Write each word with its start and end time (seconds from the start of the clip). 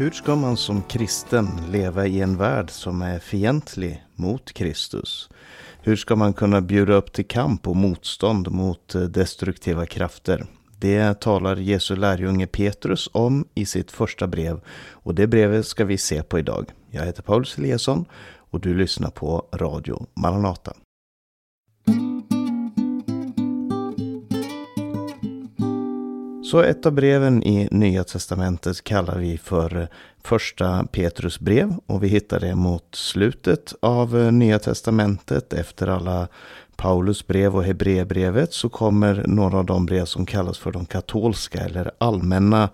Hur 0.00 0.10
ska 0.10 0.36
man 0.36 0.56
som 0.56 0.82
kristen 0.82 1.46
leva 1.70 2.06
i 2.06 2.20
en 2.20 2.36
värld 2.36 2.70
som 2.70 3.02
är 3.02 3.18
fientlig 3.18 4.04
mot 4.14 4.52
Kristus? 4.52 5.28
Hur 5.82 5.96
ska 5.96 6.16
man 6.16 6.32
kunna 6.32 6.60
bjuda 6.60 6.94
upp 6.94 7.12
till 7.12 7.26
kamp 7.26 7.68
och 7.68 7.76
motstånd 7.76 8.50
mot 8.50 8.94
eh, 8.94 9.02
destruktiva 9.02 9.86
krafter? 9.86 10.46
Det 10.78 11.20
talar 11.20 11.56
Jesu 11.56 11.96
lärjunge 11.96 12.46
Petrus 12.46 13.10
om 13.12 13.44
i 13.54 13.66
sitt 13.66 13.90
första 13.90 14.26
brev 14.26 14.60
och 14.90 15.14
det 15.14 15.26
brevet 15.26 15.66
ska 15.66 15.84
vi 15.84 15.98
se 15.98 16.22
på 16.22 16.38
idag. 16.38 16.72
Jag 16.90 17.04
heter 17.04 17.22
Paulus 17.22 17.58
Eliasson 17.58 18.04
och 18.50 18.60
du 18.60 18.74
lyssnar 18.74 19.10
på 19.10 19.46
Radio 19.52 20.06
Maranata. 20.14 20.72
Så 26.50 26.60
ett 26.60 26.86
av 26.86 26.92
breven 26.92 27.42
i 27.42 27.68
Nya 27.70 28.04
Testamentet 28.04 28.84
kallar 28.84 29.18
vi 29.18 29.38
för 29.38 29.76
eh, 29.76 29.86
första 30.22 30.86
Petrus 30.92 31.40
brev 31.40 31.74
och 31.86 32.04
vi 32.04 32.08
hittar 32.08 32.40
det 32.40 32.54
mot 32.54 32.94
slutet 32.94 33.74
av 33.82 34.18
eh, 34.18 34.32
Nya 34.32 34.58
Testamentet. 34.58 35.52
Efter 35.52 35.86
alla 35.86 36.28
Paulus 36.76 37.26
brev 37.26 37.56
och 37.56 37.64
Hebreerbrevet 37.64 38.52
så 38.52 38.68
kommer 38.68 39.24
några 39.26 39.58
av 39.58 39.64
de 39.64 39.86
brev 39.86 40.04
som 40.04 40.26
kallas 40.26 40.58
för 40.58 40.72
de 40.72 40.86
katolska 40.86 41.60
eller 41.60 41.90
allmänna 41.98 42.68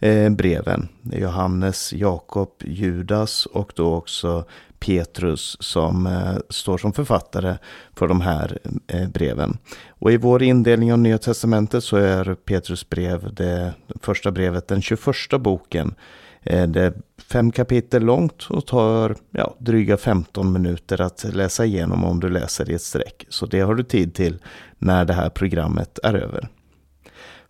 eh, 0.00 0.30
breven. 0.30 0.88
Johannes, 1.02 1.92
Jakob, 1.92 2.50
Judas 2.64 3.46
och 3.46 3.72
då 3.76 3.94
också 3.94 4.44
Petrus 4.80 5.56
som 5.60 6.06
eh, 6.06 6.36
står 6.48 6.78
som 6.78 6.92
författare 6.92 7.56
för 7.94 8.08
de 8.08 8.20
här 8.20 8.58
eh, 8.86 9.08
breven. 9.08 9.58
Och 9.88 10.12
i 10.12 10.16
vår 10.16 10.42
indelning 10.42 10.92
av 10.92 10.98
Nya 10.98 11.18
Testamentet 11.18 11.84
så 11.84 11.96
är 11.96 12.34
Petrus 12.34 12.88
brev 12.88 13.34
det 13.34 13.74
första 14.00 14.30
brevet 14.30 14.68
den 14.68 14.82
21 14.82 15.00
boken. 15.40 15.94
Eh, 16.42 16.68
det 16.68 16.82
är 16.82 16.92
fem 17.18 17.52
kapitel 17.52 18.02
långt 18.02 18.46
och 18.50 18.66
tar 18.66 19.16
ja, 19.30 19.54
dryga 19.58 19.96
15 19.96 20.52
minuter 20.52 21.00
att 21.00 21.24
läsa 21.34 21.64
igenom 21.64 22.04
om 22.04 22.20
du 22.20 22.28
läser 22.28 22.70
i 22.70 22.74
ett 22.74 22.82
streck. 22.82 23.26
Så 23.28 23.46
det 23.46 23.60
har 23.60 23.74
du 23.74 23.82
tid 23.82 24.14
till 24.14 24.38
när 24.78 25.04
det 25.04 25.12
här 25.12 25.30
programmet 25.30 25.98
är 26.02 26.14
över. 26.14 26.48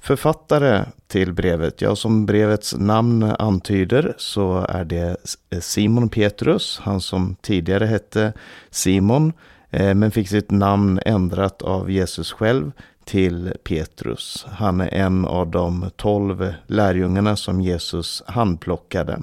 Författare 0.01 0.85
till 1.07 1.33
brevet, 1.33 1.81
ja 1.81 1.97
som 1.97 2.27
brevets 2.27 2.75
namn 2.79 3.23
antyder 3.23 4.15
så 4.17 4.67
är 4.69 4.85
det 4.85 5.17
eh, 5.51 5.61
Simon 5.61 6.09
Petrus, 6.09 6.81
han 6.83 7.01
som 7.01 7.37
tidigare 7.41 7.87
hette 7.87 8.33
Simon 8.71 9.33
eh, 9.71 9.95
men 9.95 10.11
fick 10.11 10.29
sitt 10.29 10.51
namn 10.51 11.01
ändrat 11.07 11.63
av 11.63 11.91
Jesus 11.91 12.33
själv 12.33 12.73
till 13.05 13.53
Petrus. 13.65 14.47
Han 14.51 14.81
är 14.81 14.95
en 14.95 15.25
av 15.25 15.51
de 15.51 15.91
tolv 15.97 16.55
lärjungarna 16.67 17.37
som 17.37 17.61
Jesus 17.61 18.23
handplockade. 18.27 19.23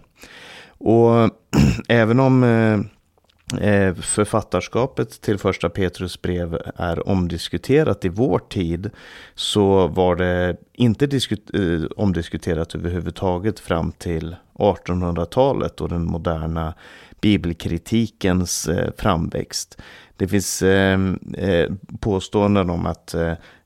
Och 0.78 1.30
även 1.88 2.20
om 2.20 2.44
eh, 2.44 2.80
Eh, 3.54 3.94
författarskapet 3.94 5.22
till 5.22 5.38
första 5.38 5.70
Petrus 5.70 6.22
brev 6.22 6.60
är 6.76 7.10
omdiskuterat 7.10 8.06
i 8.06 8.10
vår 8.10 8.40
tid 8.40 8.90
så 9.36 9.88
var 9.88 10.16
det 10.16 10.58
inte 10.74 11.06
eh, 11.06 11.86
omdiskuterat 11.98 12.76
överhuvudtaget 12.76 13.60
fram 13.60 13.92
till 13.92 14.36
1800-talet 14.54 15.82
och 15.82 15.90
den 15.90 16.06
moderna 16.06 16.74
bibelkritikens 17.22 18.68
eh, 18.68 18.92
framväxt. 18.98 19.78
Det 20.18 20.28
finns 20.28 20.64
påståenden 22.00 22.70
om 22.70 22.86
att 22.86 23.16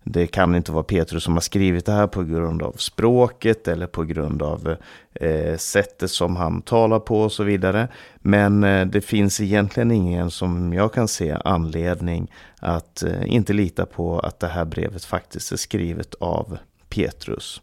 det 0.04 0.28
kan 0.28 0.56
inte 0.56 0.72
vara 0.72 0.84
Petrus 0.84 1.24
som 1.24 1.34
har 1.34 1.42
skrivit 1.42 1.86
det 1.86 1.92
här 1.92 2.08
på 2.08 2.24
grund 2.24 2.62
av 2.62 2.72
språket 2.72 3.68
eller 3.68 3.88
på 3.88 4.04
grund 4.04 4.42
av 4.42 4.76
eh, 5.14 5.58
sättet 5.58 6.12
som 6.12 6.36
han 6.36 6.62
talar 6.62 7.00
på 7.00 7.22
och 7.22 7.32
så 7.32 7.44
vidare. 7.44 7.88
Men 8.16 8.64
eh, 8.64 8.86
det 8.86 9.02
finns 9.02 9.42
egentligen 9.42 9.92
ingen 9.92 10.32
som 10.32 10.74
jag 10.74 10.94
kan 10.94 11.08
se 11.08 11.38
anledning 11.46 12.32
att 12.60 13.04
eh, 13.04 13.34
inte 13.34 13.54
lita 13.54 13.86
på 13.86 14.20
att 14.20 14.40
det 14.40 14.48
här 14.48 14.66
brevet 14.66 15.06
faktiskt 15.06 15.52
är 15.52 15.58
skrivet 15.58 16.16
av 16.20 16.58
Petrus. 16.90 17.62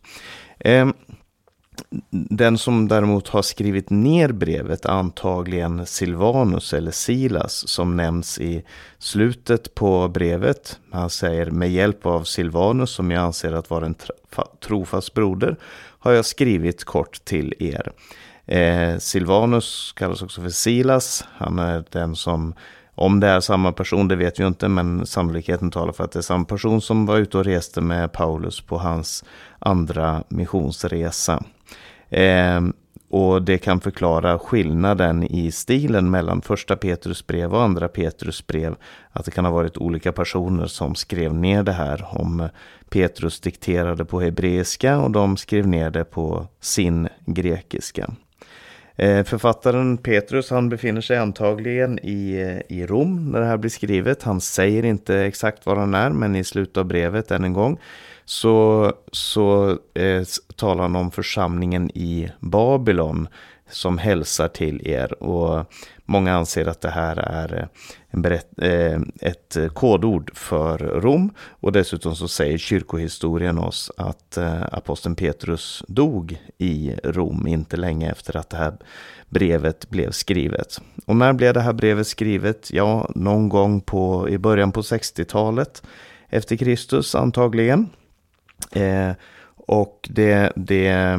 Ehm, 0.58 0.94
den 2.10 2.58
som 2.58 2.88
däremot 2.88 3.28
har 3.28 3.42
skrivit 3.42 3.90
ner 3.90 4.32
brevet 4.32 4.84
är 4.84 4.90
antagligen 4.90 5.86
Silvanus 5.86 6.72
eller 6.72 6.90
Silas 6.90 7.68
som 7.68 7.96
nämns 7.96 8.38
i 8.38 8.64
slutet 8.98 9.74
på 9.74 10.08
brevet. 10.08 10.80
Han 10.90 11.10
säger 11.10 11.50
med 11.50 11.70
hjälp 11.70 12.06
av 12.06 12.24
Silvanus 12.24 12.90
som 12.90 13.10
jag 13.10 13.22
anser 13.22 13.52
att 13.52 13.70
vara 13.70 13.86
en 13.86 13.94
trofast 14.60 15.14
broder 15.14 15.56
har 15.98 16.12
jag 16.12 16.24
skrivit 16.24 16.84
kort 16.84 17.24
till 17.24 17.54
er. 17.58 17.92
Eh, 18.46 18.98
Silvanus 18.98 19.92
kallas 19.96 20.22
också 20.22 20.42
för 20.42 20.48
Silas. 20.48 21.24
Han 21.36 21.58
är 21.58 21.84
den 21.90 22.16
som 22.16 22.54
om 22.94 23.20
det 23.20 23.26
är 23.26 23.40
samma 23.40 23.72
person, 23.72 24.08
det 24.08 24.16
vet 24.16 24.40
vi 24.40 24.46
inte, 24.46 24.68
men 24.68 25.06
sannolikheten 25.06 25.70
talar 25.70 25.92
för 25.92 26.04
att 26.04 26.12
det 26.12 26.18
är 26.18 26.22
samma 26.22 26.44
person 26.44 26.80
som 26.80 27.06
var 27.06 27.16
ute 27.16 27.38
och 27.38 27.44
reste 27.44 27.80
med 27.80 28.12
Paulus 28.12 28.60
på 28.60 28.78
hans 28.78 29.24
andra 29.58 30.24
missionsresa. 30.28 31.44
Eh, 32.10 32.60
och 33.10 33.42
det 33.42 33.58
kan 33.58 33.80
förklara 33.80 34.38
skillnaden 34.38 35.22
i 35.22 35.52
stilen 35.52 36.10
mellan 36.10 36.42
första 36.42 36.76
Petrus 36.76 37.26
brev 37.26 37.54
och 37.54 37.62
andra 37.62 37.88
Petrus 37.88 38.46
brev. 38.46 38.74
Att 39.10 39.24
det 39.24 39.30
kan 39.30 39.44
ha 39.44 39.52
varit 39.52 39.76
olika 39.76 40.12
personer 40.12 40.66
som 40.66 40.94
skrev 40.94 41.34
ner 41.34 41.62
det 41.62 41.72
här. 41.72 42.06
Om 42.10 42.48
Petrus 42.88 43.40
dikterade 43.40 44.04
på 44.04 44.20
hebreiska 44.20 44.98
och 44.98 45.10
de 45.10 45.36
skrev 45.36 45.66
ner 45.66 45.90
det 45.90 46.04
på 46.04 46.46
sin 46.60 47.08
grekiska. 47.26 48.10
Ehm, 48.96 49.24
författaren 49.24 49.96
Petrus 49.98 50.50
han 50.50 50.68
befinner 50.68 51.00
sig 51.00 51.18
antagligen 51.18 51.98
i, 52.02 52.32
eh, 52.32 52.76
i 52.76 52.86
Rom 52.86 53.30
när 53.30 53.40
det 53.40 53.46
här 53.46 53.56
blir 53.56 53.70
skrivet. 53.70 54.22
Han 54.22 54.40
säger 54.40 54.84
inte 54.84 55.18
exakt 55.18 55.66
var 55.66 55.76
han 55.76 55.94
är 55.94 56.10
men 56.10 56.36
i 56.36 56.44
slutet 56.44 56.76
av 56.76 56.84
brevet 56.84 57.30
än 57.30 57.44
en 57.44 57.52
gång 57.52 57.78
så, 58.28 58.92
så 59.12 59.78
eh, 59.94 60.22
talar 60.56 60.82
han 60.82 60.96
om 60.96 61.10
församlingen 61.10 61.90
i 61.90 62.30
Babylon 62.40 63.28
som 63.70 63.98
hälsar 63.98 64.48
till 64.48 64.88
er. 64.88 65.22
Och 65.22 65.72
många 66.04 66.34
anser 66.34 66.66
att 66.66 66.80
det 66.80 66.90
här 66.90 67.16
är 67.16 67.58
eh, 67.58 67.66
en 68.10 68.22
berätt, 68.22 68.48
eh, 68.62 69.00
ett 69.20 69.56
kodord 69.74 70.30
för 70.34 70.78
Rom. 70.78 71.30
Och 71.38 71.72
dessutom 71.72 72.16
så 72.16 72.28
säger 72.28 72.58
kyrkohistorien 72.58 73.58
oss 73.58 73.90
att 73.96 74.36
eh, 74.36 74.62
aposteln 74.72 75.14
Petrus 75.14 75.84
dog 75.88 76.38
i 76.58 76.94
Rom 77.04 77.46
inte 77.46 77.76
länge 77.76 78.10
efter 78.10 78.36
att 78.36 78.50
det 78.50 78.56
här 78.56 78.76
brevet 79.28 79.90
blev 79.90 80.10
skrivet. 80.10 80.80
Och 81.06 81.16
när 81.16 81.32
blev 81.32 81.54
det 81.54 81.60
här 81.60 81.72
brevet 81.72 82.06
skrivet? 82.06 82.70
Ja, 82.72 83.10
någon 83.14 83.48
gång 83.48 83.80
på, 83.80 84.28
i 84.28 84.38
början 84.38 84.72
på 84.72 84.80
60-talet 84.80 85.82
efter 86.28 86.56
Kristus 86.56 87.14
antagligen. 87.14 87.88
Eh, 88.72 89.12
och 89.68 90.08
det, 90.10 90.52
det, 90.56 91.18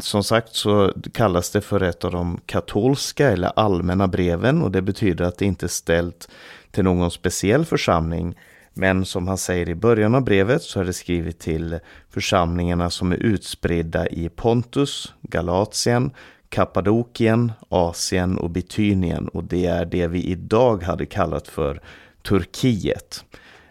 som 0.00 0.24
sagt 0.24 0.54
så 0.54 0.92
kallas 1.12 1.50
det 1.50 1.60
för 1.60 1.82
ett 1.82 2.04
av 2.04 2.12
de 2.12 2.40
katolska 2.46 3.30
eller 3.30 3.52
allmänna 3.56 4.08
breven 4.08 4.62
och 4.62 4.70
det 4.70 4.82
betyder 4.82 5.24
att 5.24 5.38
det 5.38 5.44
inte 5.44 5.66
är 5.66 5.68
ställt 5.68 6.28
till 6.70 6.84
någon 6.84 7.10
speciell 7.10 7.64
församling. 7.64 8.38
Men 8.74 9.04
som 9.04 9.28
han 9.28 9.38
säger 9.38 9.68
i 9.68 9.74
början 9.74 10.14
av 10.14 10.24
brevet 10.24 10.62
så 10.62 10.80
är 10.80 10.84
det 10.84 10.92
skrivet 10.92 11.38
till 11.38 11.78
församlingarna 12.10 12.90
som 12.90 13.12
är 13.12 13.16
utspridda 13.16 14.08
i 14.08 14.28
Pontus, 14.28 15.14
Galatien, 15.22 16.10
Kappadokien, 16.48 17.52
Asien 17.68 18.38
och 18.38 18.50
Bitynien 18.50 19.28
och 19.28 19.44
det 19.44 19.66
är 19.66 19.84
det 19.84 20.06
vi 20.06 20.24
idag 20.24 20.82
hade 20.82 21.06
kallat 21.06 21.48
för 21.48 21.80
Turkiet. 22.22 23.24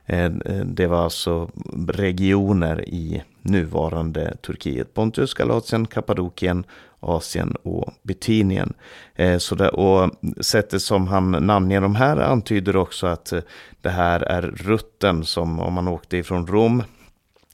Eh, 0.09 0.25
eh, 0.25 0.65
det 0.65 0.87
var 0.87 1.03
alltså 1.03 1.49
regioner 1.87 2.89
i 2.89 3.23
nuvarande 3.41 4.37
Turkiet. 4.41 4.93
Pontus, 4.93 5.33
Galatien, 5.33 5.87
Kappadokien, 5.87 6.63
Asien 6.99 7.55
och 7.63 7.93
Bitynien. 8.03 8.73
Eh, 9.15 9.37
så 9.37 9.55
det, 9.55 9.69
och 9.69 10.11
sättet 10.41 10.81
som 10.81 11.07
han 11.07 11.31
namnger 11.31 11.81
de 11.81 11.95
här 11.95 12.17
antyder 12.17 12.75
också 12.75 13.07
att 13.07 13.33
det 13.81 13.89
här 13.89 14.19
är 14.19 14.41
rutten 14.41 15.25
som 15.25 15.59
om 15.59 15.73
man 15.73 15.87
åkte 15.87 16.17
ifrån 16.17 16.47
Rom, 16.47 16.83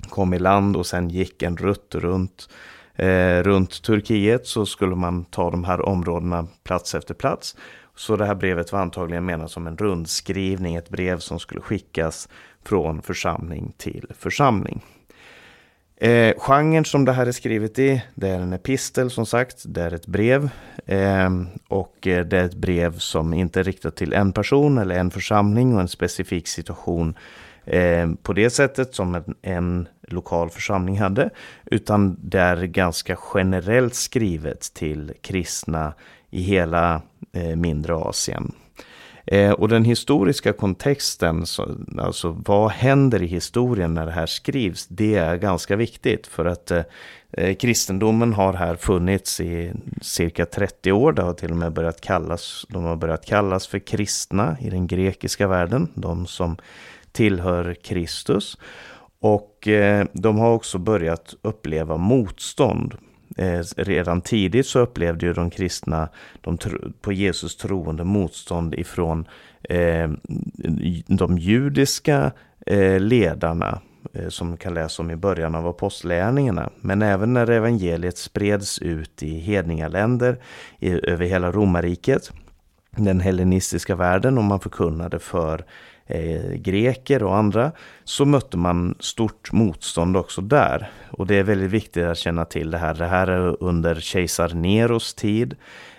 kom 0.10 0.34
i 0.34 0.40
land 0.40 0.76
och 0.76 0.86
sen 0.86 1.10
gick 1.10 1.44
en 1.44 1.58
rutt 1.58 1.96
runt 1.96 2.50
eh, 2.96 3.44
runt 3.44 3.82
Turkiet 3.82 4.48
så 4.48 4.66
skulle 4.66 4.96
man 4.96 5.26
ta 5.26 5.52
de 5.52 5.64
här 5.64 5.82
områdena 5.82 6.48
plats 6.64 6.96
efter 6.96 7.14
plats. 7.14 7.56
Så 7.96 8.16
det 8.16 8.26
här 8.26 8.36
brevet 8.36 8.72
var 8.72 8.80
antagligen 8.80 9.26
menat 9.26 9.52
som 9.52 9.68
en 9.68 9.78
rundskrivning, 9.78 10.76
ett 10.76 10.90
brev 10.90 11.20
som 11.20 11.40
skulle 11.40 11.62
skickas 11.62 12.30
från 12.66 13.02
församling 13.02 13.74
till 13.78 14.08
församling. 14.20 14.82
Eh, 16.04 16.34
genren 16.38 16.86
som 16.86 17.06
det 17.06 17.12
här 17.12 17.26
är 17.26 17.32
skrivet 17.32 17.80
i, 17.80 18.04
det 18.16 18.30
är 18.30 18.40
en 18.40 18.54
epistel 18.54 19.10
som 19.10 19.26
sagt, 19.26 19.64
det 19.66 19.82
är 19.82 19.94
ett 19.94 20.08
brev. 20.08 20.50
Ehm, 20.86 21.42
eh, 21.42 21.48
och 21.68 21.96
det 22.02 22.34
är 22.34 22.46
ett 22.46 22.56
brev 22.56 22.98
som 22.98 23.34
inte 23.34 23.60
är 23.60 23.64
riktat 23.64 23.96
till 23.96 24.14
en 24.14 24.32
person 24.32 24.78
eller 24.78 24.96
en 24.96 25.12
församling 25.12 25.76
och 25.76 25.82
en 25.82 25.88
specifik 25.88 26.48
situation. 26.48 27.16
eh, 27.66 28.10
på 28.24 28.34
det 28.34 28.50
sättet 28.50 28.96
som 28.96 29.16
en, 29.16 29.36
en, 29.42 29.88
lokal 30.08 30.50
församling 30.50 31.00
hade, 31.00 31.30
utan 31.66 32.18
det 32.22 32.40
är 32.40 32.64
ganska 32.64 33.18
generellt 33.34 33.96
skrivet 33.96 34.74
till 34.74 35.14
kristna 35.22 35.94
i 36.30 36.42
hela 36.42 37.02
eh, 37.34 37.56
mindre 37.56 37.96
Asien. 37.96 38.52
Eh, 39.26 39.52
och 39.52 39.68
den 39.68 39.86
historiska 39.86 40.54
kontexten, 40.54 41.46
så, 41.46 41.78
alltså 41.98 42.42
vad 42.46 42.72
händer 42.72 43.24
i 43.24 43.26
historien 43.26 43.94
när 43.94 44.06
det 44.06 44.12
här 44.12 44.26
skrivs, 44.26 44.88
det 44.88 45.16
är 45.16 45.36
ganska 45.36 45.76
viktigt 45.76 46.28
för 46.28 46.46
att 46.46 46.72
eh, 46.72 46.84
eh 47.32 47.56
kristendomen 47.56 48.34
har 48.34 48.54
här 48.54 48.76
funnits 48.76 49.40
i 49.40 49.74
cirka 50.02 50.46
30 50.46 50.92
år. 50.92 51.14
Det 51.14 51.22
har 51.22 51.34
till 51.34 51.52
och 51.52 51.58
med 51.58 51.74
börjat 51.74 52.02
kallas, 52.02 52.66
de 52.70 52.84
har 52.84 52.96
börjat 52.96 53.26
kallas 53.26 53.68
för 53.68 53.80
kristna 53.80 54.58
i 54.62 54.70
den 54.70 54.88
grekiska 54.88 55.48
världen, 55.48 55.88
de 55.94 56.26
som 56.26 56.58
tillhör 57.12 57.74
Kristus. 57.84 58.58
Och 59.20 59.68
eh, 59.68 60.06
de 60.14 60.40
har 60.40 60.52
också 60.52 60.78
börjat 60.78 61.34
uppleva 61.42 61.98
motstånd 61.98 62.98
Eh, 63.38 63.62
redan 63.78 64.22
tidigt 64.22 64.68
så 64.68 64.80
upplevde 64.80 65.26
ju 65.26 65.34
de 65.34 65.50
kristna 65.50 66.10
de 66.42 66.58
på 67.02 67.14
Jesus 67.14 67.56
troende 67.56 68.04
motstånd 68.04 68.74
ifrån 68.74 69.28
eh, 69.64 70.12
de 71.08 71.38
judiska 71.38 72.32
eh, 72.66 73.00
ledarna 73.00 73.82
eh, 74.14 74.28
som 74.30 74.52
vi 74.52 74.58
kan 74.58 74.74
läsa 74.74 75.04
om 75.04 75.12
i 75.12 75.16
början 75.16 75.56
av 75.56 75.68
apostlärningarna. 75.68 76.70
Men 76.82 77.02
även 77.02 77.34
när 77.34 77.50
evangeliet 77.50 78.18
spreds 78.18 78.80
ut 78.80 79.24
i 79.24 79.40
hedningaländer 79.40 80.38
i, 80.80 81.10
över 81.10 81.26
hela 81.26 81.52
romarriket, 81.52 82.32
den 82.92 83.20
hellenistiska 83.20 83.96
världen 83.96 84.38
och 84.38 84.44
man 84.44 84.60
förkunnade 84.60 85.20
för 85.20 85.66
eh, 86.08 86.54
greker 86.56 87.24
och 87.24 87.36
andra 87.36 87.72
så 88.04 88.26
mötte 88.26 88.58
man 88.58 88.96
stort 89.00 89.52
motstånd 89.52 90.18
också 90.18 90.42
där. 90.42 90.90
Och 91.10 91.28
det 91.28 91.36
är 91.36 91.44
väldigt 91.44 91.72
viktigt 91.72 92.06
att 92.06 92.18
känna 92.18 92.46
till 92.46 92.72
det 92.72 92.78
här. 92.78 92.94
Det 92.94 93.06
här 93.06 93.28
är 93.28 93.64
under 93.64 93.96
kejsar 93.96 94.50
Neros 94.50 95.14
tid. 95.14 95.56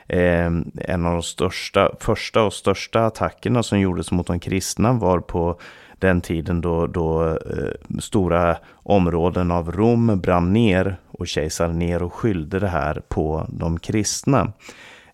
Eh, 0.08 0.50
en 0.74 1.06
av 1.06 1.12
de 1.12 1.22
största, 1.22 1.90
första 2.00 2.42
och 2.42 2.52
största 2.52 3.06
attackerna 3.06 3.62
som 3.62 3.80
gjordes 3.80 4.10
mot 4.10 4.26
de 4.26 4.40
kristna 4.40 4.92
var 4.92 5.20
på 5.20 5.60
den 5.98 6.20
tiden 6.20 6.60
då, 6.60 6.86
då 6.86 7.28
eh, 7.28 7.98
stora 8.00 8.56
områden 8.72 9.50
av 9.50 9.72
Rom 9.72 10.20
brann 10.20 10.52
ner 10.52 10.96
och 11.10 11.28
kejsar 11.28 11.68
Nero 11.68 12.10
skyllde 12.10 12.58
det 12.58 12.68
här 12.68 13.02
på 13.08 13.46
de 13.48 13.78
kristna. 13.78 14.52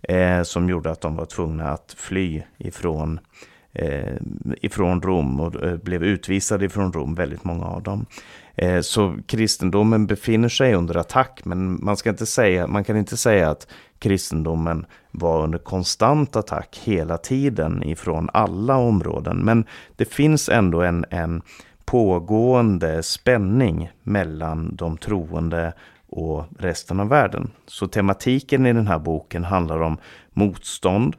Eh, 0.03 0.43
som 0.43 0.69
gjorde 0.69 0.91
att 0.91 1.01
de 1.01 1.17
var 1.17 1.27
tvungna 1.27 1.71
att 1.71 1.95
fly 1.99 2.43
ifrån 2.59 3.19
eh, 3.19 3.50
Eh, 3.73 4.17
ifrån 4.61 5.03
Rom 5.03 5.41
och 5.41 5.65
eh, 5.65 5.77
blev 5.77 6.05
utvisade 6.05 6.65
ifrån 6.65 6.93
Rom, 6.93 7.15
väldigt 7.15 7.45
många 7.45 7.65
av 7.65 7.83
dem. 7.83 8.07
Eh, 8.55 8.81
så 8.81 9.17
kristendomen 9.27 10.07
befinner 10.07 10.49
sig 10.49 10.75
under 10.75 10.97
attack, 10.97 11.41
men 11.45 11.85
man, 11.85 11.97
ska 11.97 12.11
inte 12.11 12.27
säga, 12.27 12.67
man 12.67 12.85
kan 12.85 12.97
inte 12.97 13.17
säga 13.17 13.51
att 13.51 13.67
kristendomen 13.99 14.87
var 15.11 15.43
under 15.43 15.59
konstant 15.59 16.37
attack 16.37 16.81
hela 16.85 17.19
tiden 17.19 17.83
ifrån 17.83 18.31
alla 18.33 18.77
områden. 18.77 19.37
Men 19.37 19.65
det 19.97 20.05
finns 20.05 20.49
ändå 20.49 20.83
en, 20.83 21.05
en 21.11 21.43
pågående 21.85 23.03
spänning 23.03 23.91
mellan 24.03 24.77
de 24.77 24.97
troende 24.97 25.73
och 26.09 26.45
resten 26.59 27.01
av 27.01 27.09
världen. 27.09 27.51
Så 27.67 27.87
tematiken 27.87 28.67
i 28.67 28.73
den 28.73 28.87
här 28.87 28.99
boken 28.99 29.45
handlar 29.45 29.83
om 29.83 29.99
motstånd, 30.33 31.17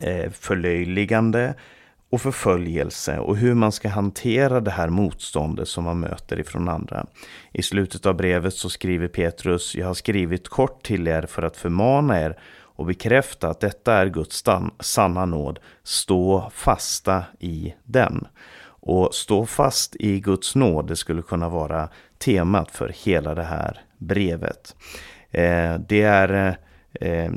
Eh, 0.00 0.30
förlöjligande 0.30 1.54
och 2.10 2.20
förföljelse 2.20 3.18
och 3.18 3.36
hur 3.36 3.54
man 3.54 3.72
ska 3.72 3.88
hantera 3.88 4.60
det 4.60 4.70
här 4.70 4.88
motståndet 4.88 5.68
som 5.68 5.84
man 5.84 6.00
möter 6.00 6.40
ifrån 6.40 6.68
andra. 6.68 7.06
I 7.52 7.62
slutet 7.62 8.06
av 8.06 8.16
brevet 8.16 8.54
så 8.54 8.70
skriver 8.70 9.08
Petrus, 9.08 9.74
jag 9.74 9.86
har 9.86 9.94
skrivit 9.94 10.48
kort 10.48 10.82
till 10.82 11.08
er 11.08 11.22
för 11.22 11.42
att 11.42 11.56
förmana 11.56 12.20
er 12.20 12.38
och 12.76 12.86
bekräfta 12.86 13.48
att 13.48 13.60
detta 13.60 13.94
är 13.94 14.06
Guds 14.06 14.44
sanna 14.80 15.24
nåd. 15.24 15.58
Stå 15.82 16.50
fasta 16.54 17.24
i 17.38 17.74
den. 17.84 18.26
Och 18.68 19.14
stå 19.14 19.46
fast 19.46 19.96
i 19.96 20.20
Guds 20.20 20.54
nåd, 20.54 20.86
det 20.86 20.96
skulle 20.96 21.22
kunna 21.22 21.48
vara 21.48 21.88
temat 22.18 22.70
för 22.70 22.92
hela 23.04 23.34
det 23.34 23.42
här 23.42 23.80
brevet. 23.98 24.76
Eh, 25.30 25.74
det 25.88 26.02
är 26.02 26.56
eh, 27.00 27.32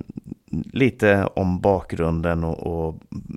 lite 0.52 1.30
om 1.36 1.60
bakgrunden 1.60 2.44
och, 2.44 2.88
och, 2.88 2.96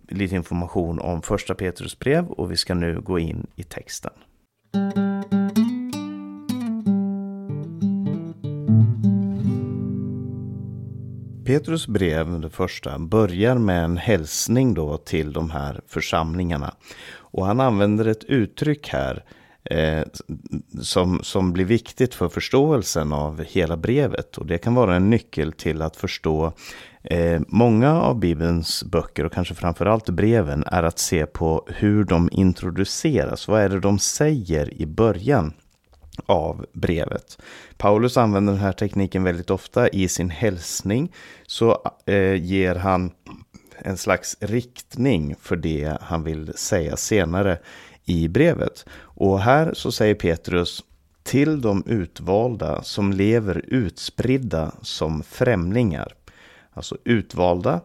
lite 0.08 0.34
information 0.34 0.98
om 0.98 1.22
första 1.22 1.54
Petrus 1.54 1.98
brev 1.98 2.26
och 2.26 2.52
vi 2.52 2.56
ska 2.56 2.74
nu 2.74 3.00
gå 3.00 3.18
in 3.18 3.46
i 3.56 3.62
texten. 3.62 4.12
Petrus 11.46 11.86
brev, 11.86 12.40
det 12.40 12.50
första, 12.50 12.98
börjar 12.98 13.54
med 13.54 13.84
en 13.84 13.96
hälsning 13.96 14.74
då 14.74 14.96
till 14.96 15.32
de 15.32 15.50
här 15.50 15.80
församlingarna. 15.86 16.74
Och 17.14 17.46
han 17.46 17.60
använder 17.60 18.04
ett 18.04 18.24
uttryck 18.24 18.88
här 18.88 19.24
eh, 19.64 20.02
som, 20.80 21.20
som 21.22 21.52
blir 21.52 21.64
viktigt 21.64 22.14
för 22.14 22.28
förståelsen 22.28 23.12
av 23.12 23.44
hela 23.44 23.76
brevet. 23.76 24.38
Och 24.38 24.46
det 24.46 24.58
kan 24.58 24.74
vara 24.74 24.96
en 24.96 25.10
nyckel 25.10 25.52
till 25.52 25.82
att 25.82 25.96
förstå 25.96 26.52
eh, 27.02 27.40
många 27.48 28.00
av 28.00 28.18
Bibelns 28.18 28.84
böcker 28.84 29.24
och 29.24 29.32
kanske 29.32 29.54
framförallt 29.54 30.10
breven 30.10 30.64
är 30.66 30.82
att 30.82 30.98
se 30.98 31.26
på 31.26 31.66
hur 31.68 32.04
de 32.04 32.28
introduceras. 32.32 33.48
Vad 33.48 33.60
är 33.60 33.68
det 33.68 33.80
de 33.80 33.98
säger 33.98 34.82
i 34.82 34.86
början? 34.86 35.52
av 36.26 36.66
brevet. 36.72 37.38
Paulus 37.76 38.16
använder 38.16 38.52
den 38.52 38.62
här 38.62 38.72
tekniken 38.72 39.24
väldigt 39.24 39.50
ofta 39.50 39.88
i 39.88 40.08
sin 40.08 40.30
hälsning. 40.30 41.12
Så 41.46 41.78
eh, 42.06 42.34
ger 42.34 42.74
han 42.74 43.10
en 43.78 43.96
slags 43.96 44.36
riktning 44.40 45.34
för 45.40 45.56
det 45.56 45.96
han 46.00 46.24
vill 46.24 46.52
säga 46.56 46.96
senare 46.96 47.58
i 48.04 48.28
brevet. 48.28 48.84
Och 49.00 49.40
här 49.40 49.74
så 49.74 49.92
säger 49.92 50.14
Petrus 50.14 50.84
till 51.22 51.60
de 51.60 51.82
utvalda 51.86 52.82
som 52.82 53.12
lever 53.12 53.64
utspridda 53.68 54.72
som 54.82 55.22
främlingar. 55.22 56.14
Alltså 56.74 56.96
utvalda, 57.04 57.80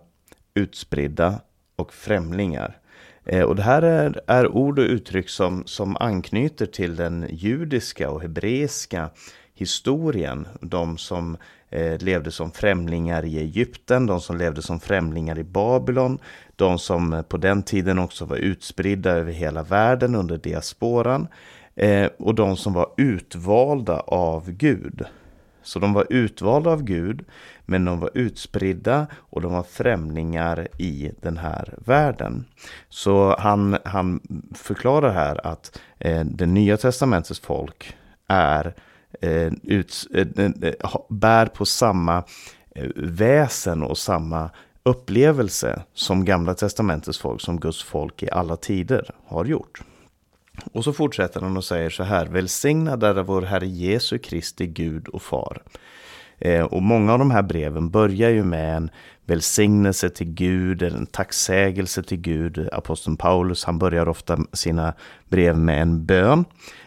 utspridda 0.54 1.40
och 1.76 1.94
främlingar. 1.94 2.78
Eh, 3.26 3.44
och 3.44 3.56
det 3.56 3.64
här 3.64 3.82
är, 3.82 4.22
är 4.28 4.48
ord 4.48 4.80
och 4.80 4.86
uttryck 4.86 5.30
som, 5.30 5.64
som 5.66 5.98
anknyter 5.98 6.66
till 6.66 6.96
den 6.96 7.28
judiska 7.30 8.10
och 8.10 8.22
hebreiska 8.22 9.10
historien. 9.54 10.48
De 10.62 10.98
som 10.98 11.38
eh, 11.70 11.98
levde 12.00 12.32
som 12.32 12.52
främlingar 12.52 13.26
i 13.26 13.40
Egypten, 13.40 14.06
de 14.06 14.22
som 14.22 14.38
levde 14.38 14.62
som 14.62 14.80
främlingar 14.80 15.40
i 15.40 15.44
Babylon, 15.44 16.20
de 16.56 16.80
som 16.80 17.14
eh, 17.14 17.22
på 17.22 17.38
den 17.38 17.64
tiden 17.64 18.00
också 18.00 18.26
var 18.26 18.38
utspridda 18.38 19.12
över 19.12 19.32
hela 19.32 19.64
världen 19.64 20.16
under 20.16 20.38
diasporan 20.38 21.28
eh, 21.76 22.10
och 22.20 22.36
de 22.36 22.58
som 22.58 22.74
var 22.74 22.88
utvalda 22.98 24.00
av 24.00 24.52
Gud. 24.52 25.06
Så 25.64 25.80
de 25.80 25.94
var 25.94 26.06
utvalda 26.10 26.70
av 26.70 26.84
Gud, 26.84 27.26
men 27.70 27.86
de 27.86 28.00
var 28.00 28.12
utspridda 28.14 29.08
och 29.14 29.42
de 29.42 29.52
var 29.52 29.64
främlingar 29.64 30.68
i 30.78 31.12
den 31.22 31.38
här 31.38 31.74
världen. 31.78 32.46
Så 32.90 33.36
han, 33.40 33.78
han 33.86 34.20
förklarar 34.56 35.14
här 35.14 35.48
att 35.48 35.80
eh, 36.00 36.26
det 36.26 36.46
nya 36.46 36.78
testamentets 36.78 37.40
folk 37.40 37.96
är 38.28 38.74
eh, 39.22 39.54
ut, 39.64 40.08
eh, 40.14 40.28
eh, 40.38 40.52
eh 40.62 40.96
bär 41.10 41.46
på 41.46 41.66
samma 41.66 42.24
eh, 42.76 42.90
väsen 42.96 43.84
och 43.84 43.98
samma 43.98 44.50
upplevelse 44.84 45.84
som 45.94 46.26
Gamla 46.26 46.54
Testamentets 46.54 47.20
folk, 47.20 47.42
som 47.42 47.60
Guds 47.60 47.84
folk 47.84 48.24
i 48.24 48.30
alla 48.32 48.56
tider 48.56 49.16
har 49.26 49.46
gjort. 49.46 49.82
Och 50.74 50.84
så 50.84 50.94
fortsätter 50.94 51.42
han 51.42 51.58
och 51.58 51.64
säger 51.64 51.90
så 51.90 52.04
här, 52.04 52.26
välsignad 52.26 53.04
är 53.04 53.24
vår 53.24 53.42
Herre 53.42 53.68
Jesu 53.68 54.18
Kristi 54.18 54.68
Gud 54.68 55.08
och 55.08 55.22
Far. 55.22 55.62
Eh, 56.40 56.64
och 56.64 56.82
många 56.82 57.14
av 57.14 57.20
de 57.20 57.32
här 57.32 57.44
breven 57.44 57.90
börjar 57.90 58.30
ju 58.30 58.44
med 58.44 58.78
en 58.78 58.90
välsignelse 59.26 60.10
till 60.10 60.34
Gud, 60.34 60.82
en 60.82 61.06
tacksägelse 61.06 62.04
till 62.04 62.18
Gud. 62.18 62.70
Aposteln 62.72 63.18
Paulus, 63.18 63.66
han 63.66 63.80
börjar 63.80 64.10
ofta 64.10 64.38
sina 64.54 64.94
brev 65.30 65.58
med 65.58 65.82
en 65.82 66.06
bön. 66.06 66.46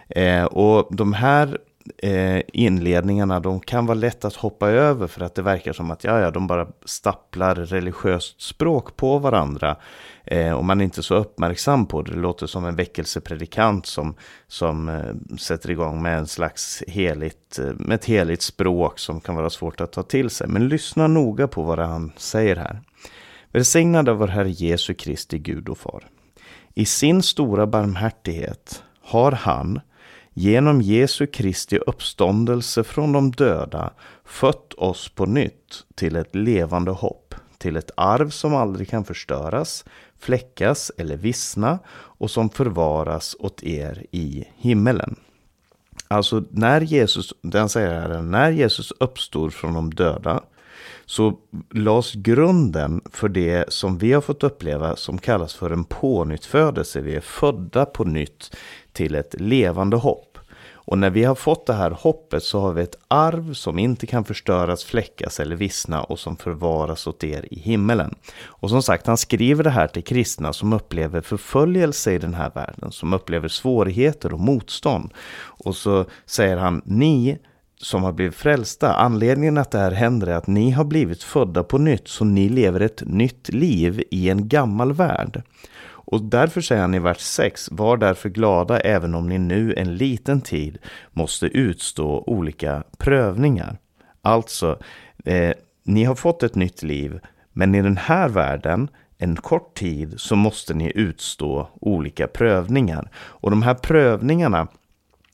Eh, 0.08 0.44
och 0.44 0.96
de 0.96 1.12
här 1.12 1.58
eh, 1.98 2.42
inledningarna, 2.52 3.40
de 3.40 3.60
kan 3.60 3.86
vara 3.86 3.98
lätt 3.98 4.24
att 4.24 4.34
hoppa 4.34 4.70
över 4.70 5.06
för 5.06 5.20
att 5.20 5.34
det 5.34 5.42
verkar 5.42 5.72
som 5.72 5.90
att 5.90 6.04
ja, 6.04 6.20
ja, 6.20 6.30
de 6.30 6.46
bara 6.46 6.66
stapplar 6.84 7.54
religiöst 7.54 8.40
språk 8.42 8.96
på 8.96 9.18
varandra. 9.18 9.76
Eh, 10.24 10.52
och 10.52 10.64
man 10.64 10.80
är 10.80 10.84
inte 10.84 11.02
så 11.02 11.14
uppmärksam 11.14 11.86
på 11.86 12.02
det. 12.02 12.12
Det 12.12 12.18
låter 12.18 12.46
som 12.46 12.64
en 12.64 12.76
väckelsepredikant 12.76 13.86
som, 13.86 14.14
som 14.48 14.88
eh, 14.88 15.36
sätter 15.36 15.70
igång 15.70 16.02
med 16.02 16.18
en 16.18 16.26
slags 16.26 16.82
heligt, 16.88 17.58
eh, 17.58 17.72
med 17.74 17.94
ett 17.94 18.04
heligt 18.04 18.42
språk 18.42 18.98
som 18.98 19.20
kan 19.20 19.34
vara 19.34 19.50
svårt 19.50 19.80
att 19.80 19.92
ta 19.92 20.02
till 20.02 20.30
sig. 20.30 20.48
Men 20.48 20.68
lyssna 20.68 21.06
noga 21.06 21.48
på 21.48 21.62
vad 21.62 21.78
han 21.78 22.12
säger 22.16 22.56
här. 22.56 22.80
Välsignad 23.52 24.08
av 24.08 24.16
vår 24.16 24.28
Herre 24.28 24.50
Jesu 24.50 24.94
Kristi 24.94 25.38
Gud 25.38 25.68
och 25.68 25.78
Far. 25.78 26.08
I 26.74 26.84
sin 26.84 27.22
stora 27.22 27.66
barmhärtighet 27.66 28.82
har 29.02 29.32
han 29.32 29.80
genom 30.34 30.80
Jesu 30.80 31.26
Kristi 31.26 31.78
uppståndelse 31.78 32.84
från 32.84 33.12
de 33.12 33.30
döda 33.30 33.92
fött 34.24 34.74
oss 34.74 35.08
på 35.08 35.26
nytt 35.26 35.84
till 35.94 36.16
ett 36.16 36.34
levande 36.34 36.90
hopp, 36.90 37.34
till 37.58 37.76
ett 37.76 37.90
arv 37.96 38.30
som 38.30 38.54
aldrig 38.54 38.88
kan 38.88 39.04
förstöras, 39.04 39.84
fläckas 40.18 40.92
eller 40.98 41.16
vissna 41.16 41.78
och 41.92 42.30
som 42.30 42.50
förvaras 42.50 43.36
åt 43.38 43.62
er 43.62 44.06
i 44.10 44.44
himmelen. 44.56 45.16
Alltså 46.08 46.44
när 46.50 46.80
Jesus, 46.80 47.34
den 47.42 47.68
säger 47.68 48.00
här, 48.00 48.22
när 48.22 48.50
Jesus 48.50 48.92
uppstod 48.98 49.54
från 49.54 49.74
de 49.74 49.94
döda 49.94 50.42
så 51.06 51.38
lades 51.70 52.12
grunden 52.12 53.00
för 53.10 53.28
det 53.28 53.72
som 53.72 53.98
vi 53.98 54.12
har 54.12 54.20
fått 54.20 54.42
uppleva 54.42 54.96
som 54.96 55.18
kallas 55.18 55.54
för 55.54 55.70
en 55.70 55.84
pånyttfödelse. 55.84 57.00
Vi 57.00 57.16
är 57.16 57.20
födda 57.20 57.86
på 57.86 58.04
nytt 58.04 58.56
till 58.92 59.14
ett 59.14 59.34
levande 59.40 59.96
hopp. 59.96 60.38
Och 60.90 60.98
när 60.98 61.10
vi 61.10 61.24
har 61.24 61.34
fått 61.34 61.66
det 61.66 61.72
här 61.72 61.90
hoppet 61.90 62.42
så 62.42 62.60
har 62.60 62.72
vi 62.72 62.82
ett 62.82 62.98
arv 63.08 63.54
som 63.54 63.78
inte 63.78 64.06
kan 64.06 64.24
förstöras, 64.24 64.84
fläckas 64.84 65.40
eller 65.40 65.56
vissna 65.56 66.02
och 66.02 66.18
som 66.18 66.36
förvaras 66.36 67.06
åt 67.06 67.24
er 67.24 67.46
i 67.50 67.58
himmelen. 67.58 68.14
Och 68.44 68.70
som 68.70 68.82
sagt, 68.82 69.06
han 69.06 69.16
skriver 69.16 69.64
det 69.64 69.70
här 69.70 69.86
till 69.86 70.04
kristna 70.04 70.52
som 70.52 70.72
upplever 70.72 71.20
förföljelse 71.20 72.12
i 72.12 72.18
den 72.18 72.34
här 72.34 72.50
världen, 72.54 72.92
som 72.92 73.12
upplever 73.12 73.48
svårigheter 73.48 74.34
och 74.34 74.40
motstånd. 74.40 75.12
Och 75.64 75.76
så 75.76 76.04
säger 76.26 76.56
han, 76.56 76.82
ni 76.84 77.38
som 77.76 78.02
har 78.02 78.12
blivit 78.12 78.34
frälsta. 78.34 78.94
Anledningen 78.94 79.58
att 79.58 79.70
det 79.70 79.78
här 79.78 79.90
händer 79.90 80.26
är 80.26 80.34
att 80.34 80.46
ni 80.46 80.70
har 80.70 80.84
blivit 80.84 81.22
födda 81.22 81.62
på 81.62 81.78
nytt, 81.78 82.08
så 82.08 82.24
ni 82.24 82.48
lever 82.48 82.80
ett 82.80 83.02
nytt 83.06 83.48
liv 83.48 84.02
i 84.10 84.30
en 84.30 84.48
gammal 84.48 84.92
värld. 84.92 85.42
Och 86.04 86.22
därför 86.22 86.60
säger 86.60 86.80
han 86.80 86.94
i 86.94 86.98
vers 86.98 87.20
6, 87.20 87.68
var 87.72 87.96
därför 87.96 88.28
glada 88.28 88.80
även 88.80 89.14
om 89.14 89.28
ni 89.28 89.38
nu 89.38 89.74
en 89.76 89.96
liten 89.96 90.40
tid 90.40 90.78
måste 91.10 91.46
utstå 91.46 92.24
olika 92.26 92.82
prövningar. 92.98 93.78
Alltså, 94.22 94.78
eh, 95.24 95.52
ni 95.84 96.04
har 96.04 96.14
fått 96.14 96.42
ett 96.42 96.54
nytt 96.54 96.82
liv, 96.82 97.20
men 97.52 97.74
i 97.74 97.82
den 97.82 97.96
här 97.96 98.28
världen, 98.28 98.88
en 99.18 99.36
kort 99.36 99.74
tid, 99.74 100.14
så 100.16 100.36
måste 100.36 100.74
ni 100.74 100.92
utstå 100.94 101.68
olika 101.80 102.26
prövningar. 102.26 103.10
Och 103.16 103.50
de 103.50 103.62
här 103.62 103.74
prövningarna, 103.74 104.68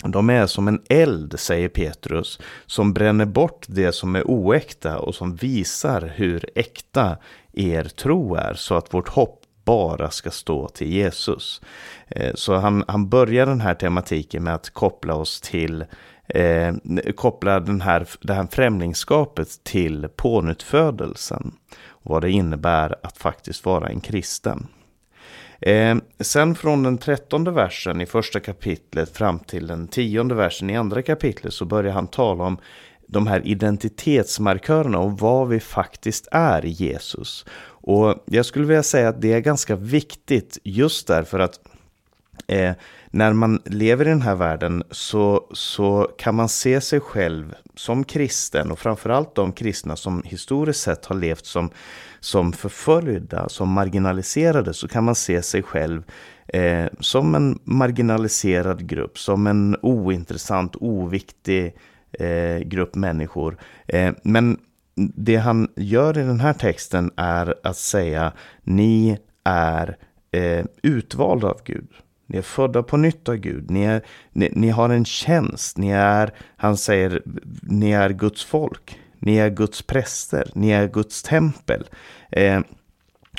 de 0.04 0.30
är 0.30 0.46
som 0.46 0.68
en 0.68 0.82
eld, 0.88 1.40
säger 1.40 1.68
Petrus, 1.68 2.40
som 2.66 2.92
bränner 2.92 3.24
bort 3.24 3.64
det 3.68 3.92
som 3.92 4.16
är 4.16 4.30
oäkta 4.30 4.98
och 4.98 5.14
som 5.14 5.34
visar 5.36 6.12
hur 6.16 6.44
äkta 6.54 7.16
er 7.52 7.84
tro 7.84 8.34
är, 8.34 8.54
så 8.54 8.74
att 8.74 8.94
vårt 8.94 9.08
hopp 9.08 9.45
bara 9.66 10.10
ska 10.10 10.30
stå 10.30 10.68
till 10.68 10.92
Jesus. 10.92 11.60
Eh, 12.08 12.34
så 12.34 12.54
han, 12.54 12.84
han 12.88 13.08
börjar 13.08 13.46
den 13.46 13.60
här 13.60 13.74
tematiken 13.74 14.44
med 14.44 14.54
att 14.54 14.70
koppla 14.70 15.14
oss 15.14 15.40
till 15.40 15.84
eh, 16.28 16.74
koppla 17.16 17.60
den 17.60 17.80
här, 17.80 18.06
det 18.20 18.34
här 18.34 18.46
främlingskapet 18.50 19.64
till 19.64 20.08
pånyttfödelsen. 20.16 21.52
Vad 22.02 22.22
det 22.22 22.30
innebär 22.30 22.94
att 23.02 23.18
faktiskt 23.18 23.64
vara 23.64 23.88
en 23.88 24.00
kristen. 24.00 24.66
Eh, 25.60 25.96
sen 26.20 26.54
från 26.54 26.82
den 26.82 26.98
trettonde 26.98 27.50
versen 27.50 28.00
i 28.00 28.06
första 28.06 28.40
kapitlet 28.40 29.16
fram 29.16 29.38
till 29.38 29.66
den 29.66 29.88
tionde 29.88 30.34
versen 30.34 30.70
i 30.70 30.76
andra 30.76 31.02
kapitlet 31.02 31.54
så 31.54 31.64
börjar 31.64 31.92
han 31.92 32.06
tala 32.06 32.44
om 32.44 32.58
de 33.06 33.26
här 33.26 33.46
identitetsmarkörerna 33.46 34.98
och 34.98 35.18
vad 35.18 35.48
vi 35.48 35.60
faktiskt 35.60 36.28
är 36.30 36.64
i 36.64 36.70
Jesus. 36.70 37.44
Och 37.68 38.24
jag 38.24 38.46
skulle 38.46 38.66
vilja 38.66 38.82
säga 38.82 39.08
att 39.08 39.20
det 39.20 39.32
är 39.32 39.40
ganska 39.40 39.76
viktigt 39.76 40.58
just 40.62 41.06
därför 41.06 41.38
att 41.38 41.60
eh, 42.46 42.72
när 43.10 43.32
man 43.32 43.62
lever 43.64 44.06
i 44.06 44.08
den 44.08 44.22
här 44.22 44.34
världen 44.34 44.82
så, 44.90 45.46
så 45.52 46.10
kan 46.18 46.34
man 46.34 46.48
se 46.48 46.80
sig 46.80 47.00
själv 47.00 47.54
som 47.74 48.04
kristen 48.04 48.70
och 48.70 48.78
framförallt 48.78 49.34
de 49.34 49.52
kristna 49.52 49.96
som 49.96 50.22
historiskt 50.24 50.80
sett 50.80 51.06
har 51.06 51.16
levt 51.16 51.46
som, 51.46 51.70
som 52.20 52.52
förföljda, 52.52 53.48
som 53.48 53.68
marginaliserade, 53.68 54.74
så 54.74 54.88
kan 54.88 55.04
man 55.04 55.14
se 55.14 55.42
sig 55.42 55.62
själv 55.62 56.02
eh, 56.48 56.86
som 57.00 57.34
en 57.34 57.58
marginaliserad 57.64 58.88
grupp, 58.88 59.18
som 59.18 59.46
en 59.46 59.76
ointressant, 59.82 60.76
oviktig 60.80 61.74
eh, 62.18 62.58
grupp 62.58 62.94
människor. 62.94 63.56
Eh, 63.86 64.12
men 64.22 64.58
det 64.96 65.36
han 65.36 65.68
gör 65.76 66.18
i 66.18 66.22
den 66.22 66.40
här 66.40 66.52
texten 66.52 67.10
är 67.16 67.54
att 67.62 67.76
säga 67.76 68.32
ni 68.62 69.18
är 69.44 69.96
eh, 70.32 70.64
utvalda 70.82 71.48
av 71.48 71.60
Gud. 71.64 71.88
Ni 72.26 72.38
är 72.38 72.42
födda 72.42 72.82
på 72.82 72.96
nytt 72.96 73.28
av 73.28 73.36
Gud. 73.36 73.70
Ni, 73.70 73.84
är, 73.84 74.02
ni, 74.32 74.50
ni, 74.52 74.68
har 74.68 74.90
en 74.90 75.04
tjänst. 75.04 75.78
Ni 75.78 75.90
är, 75.90 76.34
han 76.56 76.76
säger, 76.76 77.22
ni 77.62 77.90
är 77.90 78.10
Guds 78.10 78.44
folk. 78.44 78.98
Ni 79.18 79.36
är 79.36 79.50
Guds 79.50 79.82
präster. 79.82 80.50
Ni 80.54 80.70
är 80.70 80.88
Guds 80.88 81.22
tempel. 81.22 81.88
Eh, 82.30 82.60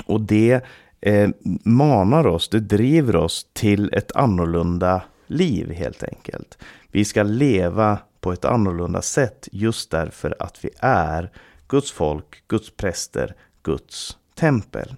och 0.06 0.20
det 0.20 0.64
eh, 1.00 1.28
manar 1.64 2.26
oss, 2.26 2.48
det 2.48 2.60
driver 2.60 3.16
oss 3.16 3.46
till 3.52 3.90
ett 3.92 4.16
annorlunda 4.16 5.02
liv 5.26 5.72
helt 5.72 6.02
enkelt. 6.02 6.58
Vi 6.92 7.04
ska 7.04 7.22
leva 7.22 7.98
på 8.20 8.32
ett 8.32 8.44
annorlunda 8.44 9.02
sätt 9.02 9.48
just 9.52 9.90
därför 9.90 10.34
att 10.38 10.64
vi 10.64 10.70
är 10.78 11.30
Guds 11.68 11.92
folk, 11.92 12.48
Guds 12.48 12.70
präster, 12.76 13.34
Guds 13.62 14.16
tempel. 14.34 14.94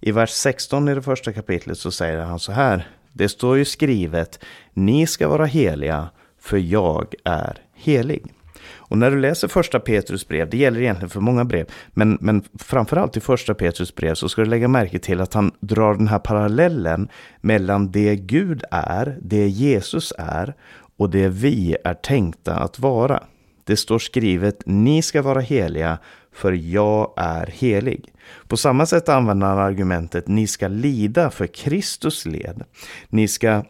I 0.00 0.12
vers 0.12 0.30
16 0.30 0.88
i 0.88 0.94
det 0.94 1.02
första 1.02 1.32
kapitlet 1.32 1.78
så 1.78 1.90
säger 1.90 2.18
han 2.18 2.38
så 2.38 2.52
här. 2.52 2.88
Det 3.12 3.28
står 3.28 3.56
ju 3.56 3.64
skrivet, 3.64 4.44
ni 4.72 5.06
ska 5.06 5.28
vara 5.28 5.46
heliga, 5.46 6.08
för 6.40 6.56
jag 6.56 7.14
är 7.24 7.58
helig. 7.74 8.34
Och 8.76 8.98
när 8.98 9.10
du 9.10 9.20
läser 9.20 9.48
första 9.48 9.80
Petrus 9.80 10.28
brev, 10.28 10.50
det 10.50 10.56
gäller 10.56 10.80
egentligen 10.80 11.10
för 11.10 11.20
många 11.20 11.44
brev, 11.44 11.66
men, 11.88 12.18
men 12.20 12.44
framförallt 12.58 13.16
i 13.16 13.20
första 13.20 13.54
Petrus 13.54 13.94
brev 13.94 14.14
så 14.14 14.28
ska 14.28 14.42
du 14.42 14.48
lägga 14.50 14.68
märke 14.68 14.98
till 14.98 15.20
att 15.20 15.34
han 15.34 15.52
drar 15.60 15.94
den 15.94 16.08
här 16.08 16.18
parallellen 16.18 17.08
mellan 17.40 17.90
det 17.90 18.16
Gud 18.16 18.62
är, 18.70 19.18
det 19.22 19.48
Jesus 19.48 20.12
är 20.18 20.54
och 20.98 21.10
det 21.10 21.28
vi 21.28 21.76
är 21.84 21.94
tänkta 21.94 22.54
att 22.54 22.78
vara. 22.78 23.22
Det 23.64 23.76
står 23.76 23.98
skrivet, 23.98 24.62
ni 24.66 25.02
ska 25.02 25.22
vara 25.22 25.40
heliga, 25.40 25.98
för 26.32 26.52
jag 26.52 27.12
är 27.16 27.46
helig. 27.46 28.12
På 28.48 28.56
samma 28.56 28.86
sätt 28.86 29.08
använder 29.08 29.46
han 29.46 29.58
argumentet, 29.58 30.28
ni 30.28 30.46
ska 30.46 30.68
lida 30.68 31.30
för 31.30 31.46
Kristus 31.46 32.26
led. 32.26 32.64
Ni 33.08 33.28
ska 33.28 33.64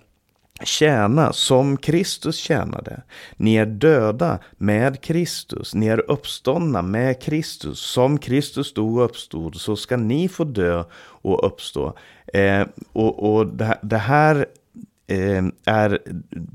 tjäna 0.64 1.32
som 1.32 1.76
Kristus 1.76 2.36
tjänade. 2.36 3.02
Ni 3.36 3.54
är 3.56 3.66
döda 3.66 4.38
med 4.56 5.00
Kristus. 5.00 5.74
Ni 5.74 5.86
är 5.86 6.10
uppståndna 6.10 6.82
med 6.82 7.22
Kristus. 7.22 7.80
Som 7.80 8.18
Kristus 8.18 8.74
dog 8.74 8.96
och 8.96 9.04
uppstod 9.04 9.56
så 9.56 9.76
ska 9.76 9.96
ni 9.96 10.28
få 10.28 10.44
dö 10.44 10.84
och 11.00 11.46
uppstå. 11.46 11.96
Eh, 12.34 12.66
och, 12.92 13.34
och 13.34 13.46
det, 13.46 13.78
det 13.82 13.98
här 13.98 14.46
Eh, 15.10 15.44
är 15.64 15.98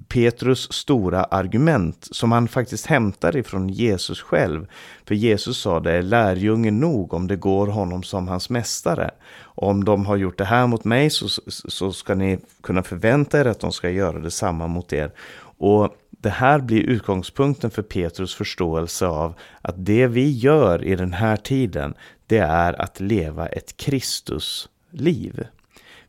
Petrus 0.07 0.73
stora 0.73 1.23
argument 1.23 2.07
som 2.11 2.31
han 2.31 2.47
faktiskt 2.47 2.85
hämtar 2.85 3.37
ifrån 3.37 3.69
Jesus 3.69 4.21
själv. 4.21 4.67
För 5.05 5.15
Jesus 5.15 5.57
sa 5.57 5.79
det 5.79 5.91
är 5.91 6.01
lärjungen 6.01 6.79
nog 6.79 7.13
om 7.13 7.27
det 7.27 7.35
går 7.35 7.67
honom 7.67 8.03
som 8.03 8.27
hans 8.27 8.49
mästare. 8.49 9.11
Om 9.43 9.83
de 9.83 10.05
har 10.05 10.15
gjort 10.15 10.37
det 10.37 10.45
här 10.45 10.67
mot 10.67 10.83
mig 10.83 11.09
så, 11.09 11.27
så 11.47 11.91
ska 11.93 12.15
ni 12.15 12.39
kunna 12.63 12.83
förvänta 12.83 13.39
er 13.39 13.45
att 13.45 13.59
de 13.59 13.71
ska 13.71 13.89
göra 13.89 14.19
detsamma 14.19 14.67
mot 14.67 14.93
er. 14.93 15.11
Och 15.57 15.95
det 16.09 16.29
här 16.29 16.59
blir 16.59 16.81
utgångspunkten 16.81 17.71
för 17.71 17.81
Petrus 17.81 18.35
förståelse 18.35 19.07
av 19.07 19.33
att 19.61 19.75
det 19.77 20.07
vi 20.07 20.31
gör 20.31 20.83
i 20.83 20.95
den 20.95 21.13
här 21.13 21.37
tiden, 21.37 21.93
det 22.27 22.37
är 22.37 22.81
att 22.81 22.99
leva 22.99 23.47
ett 23.47 23.77
Kristusliv. 23.77 25.43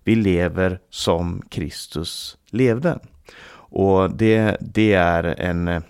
Vi 0.04 0.14
lever 0.14 0.80
som 0.90 1.42
Kristus 1.48 2.36
levde. 2.50 2.98
Och 3.76 4.10
det, 4.10 4.56
det 4.60 4.92
är 4.92 5.24
en, 5.24 5.82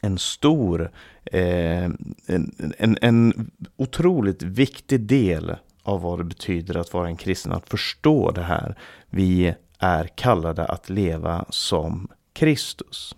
en 0.00 0.18
stor, 0.18 0.90
eh, 1.24 1.84
en, 2.26 2.74
en, 2.78 2.98
en 3.00 3.50
otroligt 3.76 4.42
viktig 4.42 5.00
del 5.00 5.54
av 5.82 6.02
vad 6.02 6.18
det 6.18 6.24
betyder 6.24 6.76
att 6.76 6.92
vara 6.94 7.08
en 7.08 7.16
kristen, 7.16 7.52
att 7.52 7.68
förstå 7.68 8.30
det 8.30 8.42
här. 8.42 8.78
Vi 9.10 9.54
är 9.78 10.06
kallade 10.14 10.64
att 10.64 10.90
leva 10.90 11.44
som 11.50 12.08
Kristus. 12.32 13.16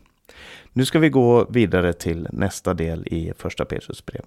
Nu 0.73 0.85
ska 0.85 0.99
vi 0.99 1.09
gå 1.09 1.47
vidare 1.51 1.93
till 1.93 2.29
nästa 2.33 2.75
del 2.75 3.07
i 3.07 3.33
första 3.37 3.65
Petrus 3.65 4.07
brev. 4.07 4.25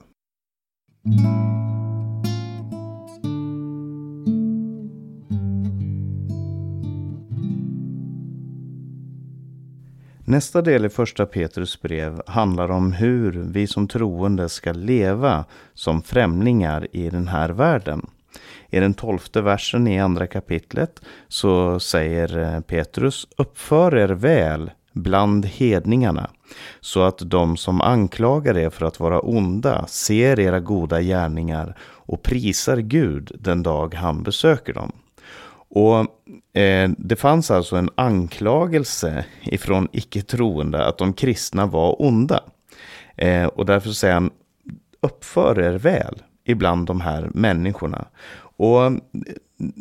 Nästa 10.32 10.62
del 10.62 10.86
i 10.86 10.90
första 10.90 11.26
Petrus 11.26 11.82
brev 11.82 12.22
handlar 12.28 12.72
om 12.72 12.92
hur 12.92 13.32
vi 13.32 13.68
som 13.68 13.88
troende 13.88 14.50
ska 14.50 14.72
leva 14.72 15.46
som 15.74 16.02
främlingar 16.02 16.88
i 16.92 17.10
den 17.10 17.28
här 17.28 17.50
världen. 17.50 18.10
I 18.70 18.80
den 18.80 18.94
tolfte 18.94 19.42
versen 19.42 19.88
i 19.88 20.00
andra 20.00 20.28
kapitlet 20.28 21.02
så 21.28 21.80
säger 21.80 22.38
eh, 22.38 22.62
Petrus, 22.62 23.28
uppför 23.38 23.98
er 23.98 24.10
väl 24.10 24.72
bland 24.92 25.46
hedningarna, 25.46 26.30
så 26.82 27.02
att 27.02 27.20
de 27.20 27.58
som 27.58 27.82
anklagar 27.82 28.58
er 28.58 28.70
för 28.70 28.86
att 28.86 29.00
vara 29.00 29.20
onda 29.20 29.88
ser 29.88 30.40
era 30.40 30.60
goda 30.60 31.02
gärningar 31.02 31.78
och 31.82 32.24
prisar 32.24 32.78
Gud 32.78 33.32
den 33.40 33.64
dag 33.64 33.94
han 33.94 34.24
besöker 34.24 34.74
dem. 34.74 34.92
Och 35.72 36.00
eh, 36.62 36.92
Det 36.98 37.16
fanns 37.16 37.52
alltså 37.52 37.76
en 37.76 37.90
anklagelse 37.96 39.26
ifrån 39.42 39.88
icke-troende 39.92 40.86
att 40.86 40.98
de 40.98 41.14
kristna 41.14 41.66
var 41.66 42.02
onda. 42.02 42.44
Eh, 43.16 43.46
och 43.46 43.66
därför 43.66 43.90
säger 43.90 44.14
han, 44.14 44.32
uppför 45.02 45.60
er 45.60 45.74
väl 45.74 46.22
ibland 46.46 46.88
de 46.88 47.02
här 47.02 47.30
människorna. 47.34 48.08
Och 48.58 48.92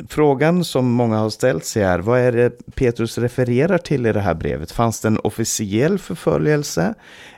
frågan 0.08 0.64
som 0.64 0.90
många 0.90 1.18
har 1.18 1.30
ställt 1.30 1.64
sig 1.64 1.82
är, 1.82 1.98
vad 1.98 2.20
är 2.20 2.32
det 2.32 2.74
Petrus 2.74 3.18
refererar 3.18 3.78
till 3.78 4.06
i 4.06 4.12
det 4.12 4.20
här 4.20 4.34
brevet? 4.34 4.72
Fanns 4.72 5.00
det 5.00 5.08
en 5.08 5.18
officiell 5.18 5.98
förföljelse? 5.98 6.94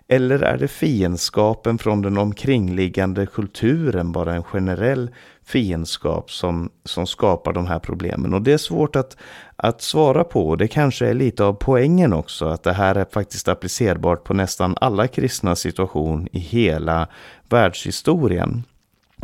Eller 0.09 0.43
är 0.43 0.59
det 0.59 0.69
fiendskapen 0.69 1.79
från 1.79 2.03
den 2.03 2.19
omkringliggande 2.19 3.27
kulturen, 3.27 4.13
bara 4.13 4.35
en 4.35 4.43
generell 4.43 5.11
fiendskap 5.45 6.31
som, 6.31 6.71
som 6.85 7.07
skapar 7.07 7.53
de 7.53 7.67
här 7.67 7.79
problemen? 7.79 8.35
Och 8.35 8.43
det 8.43 8.53
är 8.53 8.59
svårt 8.59 8.97
att, 8.97 9.17
att 9.57 9.83
svara 9.83 10.25
på. 10.25 10.57
Det 10.57 10.69
kanske 10.69 11.07
är 11.07 11.15
lite 11.15 11.45
av 11.45 11.53
poängen 11.53 12.13
också, 12.13 12.47
att 12.47 12.63
det 12.63 12.73
här 12.73 12.95
är 12.95 13.07
faktiskt 13.13 13.49
applicerbart 13.49 14.25
på 14.25 14.35
nästan 14.35 14.77
alla 14.81 15.09
kristna 15.09 15.57
situation 15.57 16.29
i 16.33 16.39
hela 16.39 17.09
världshistorien. 17.49 18.65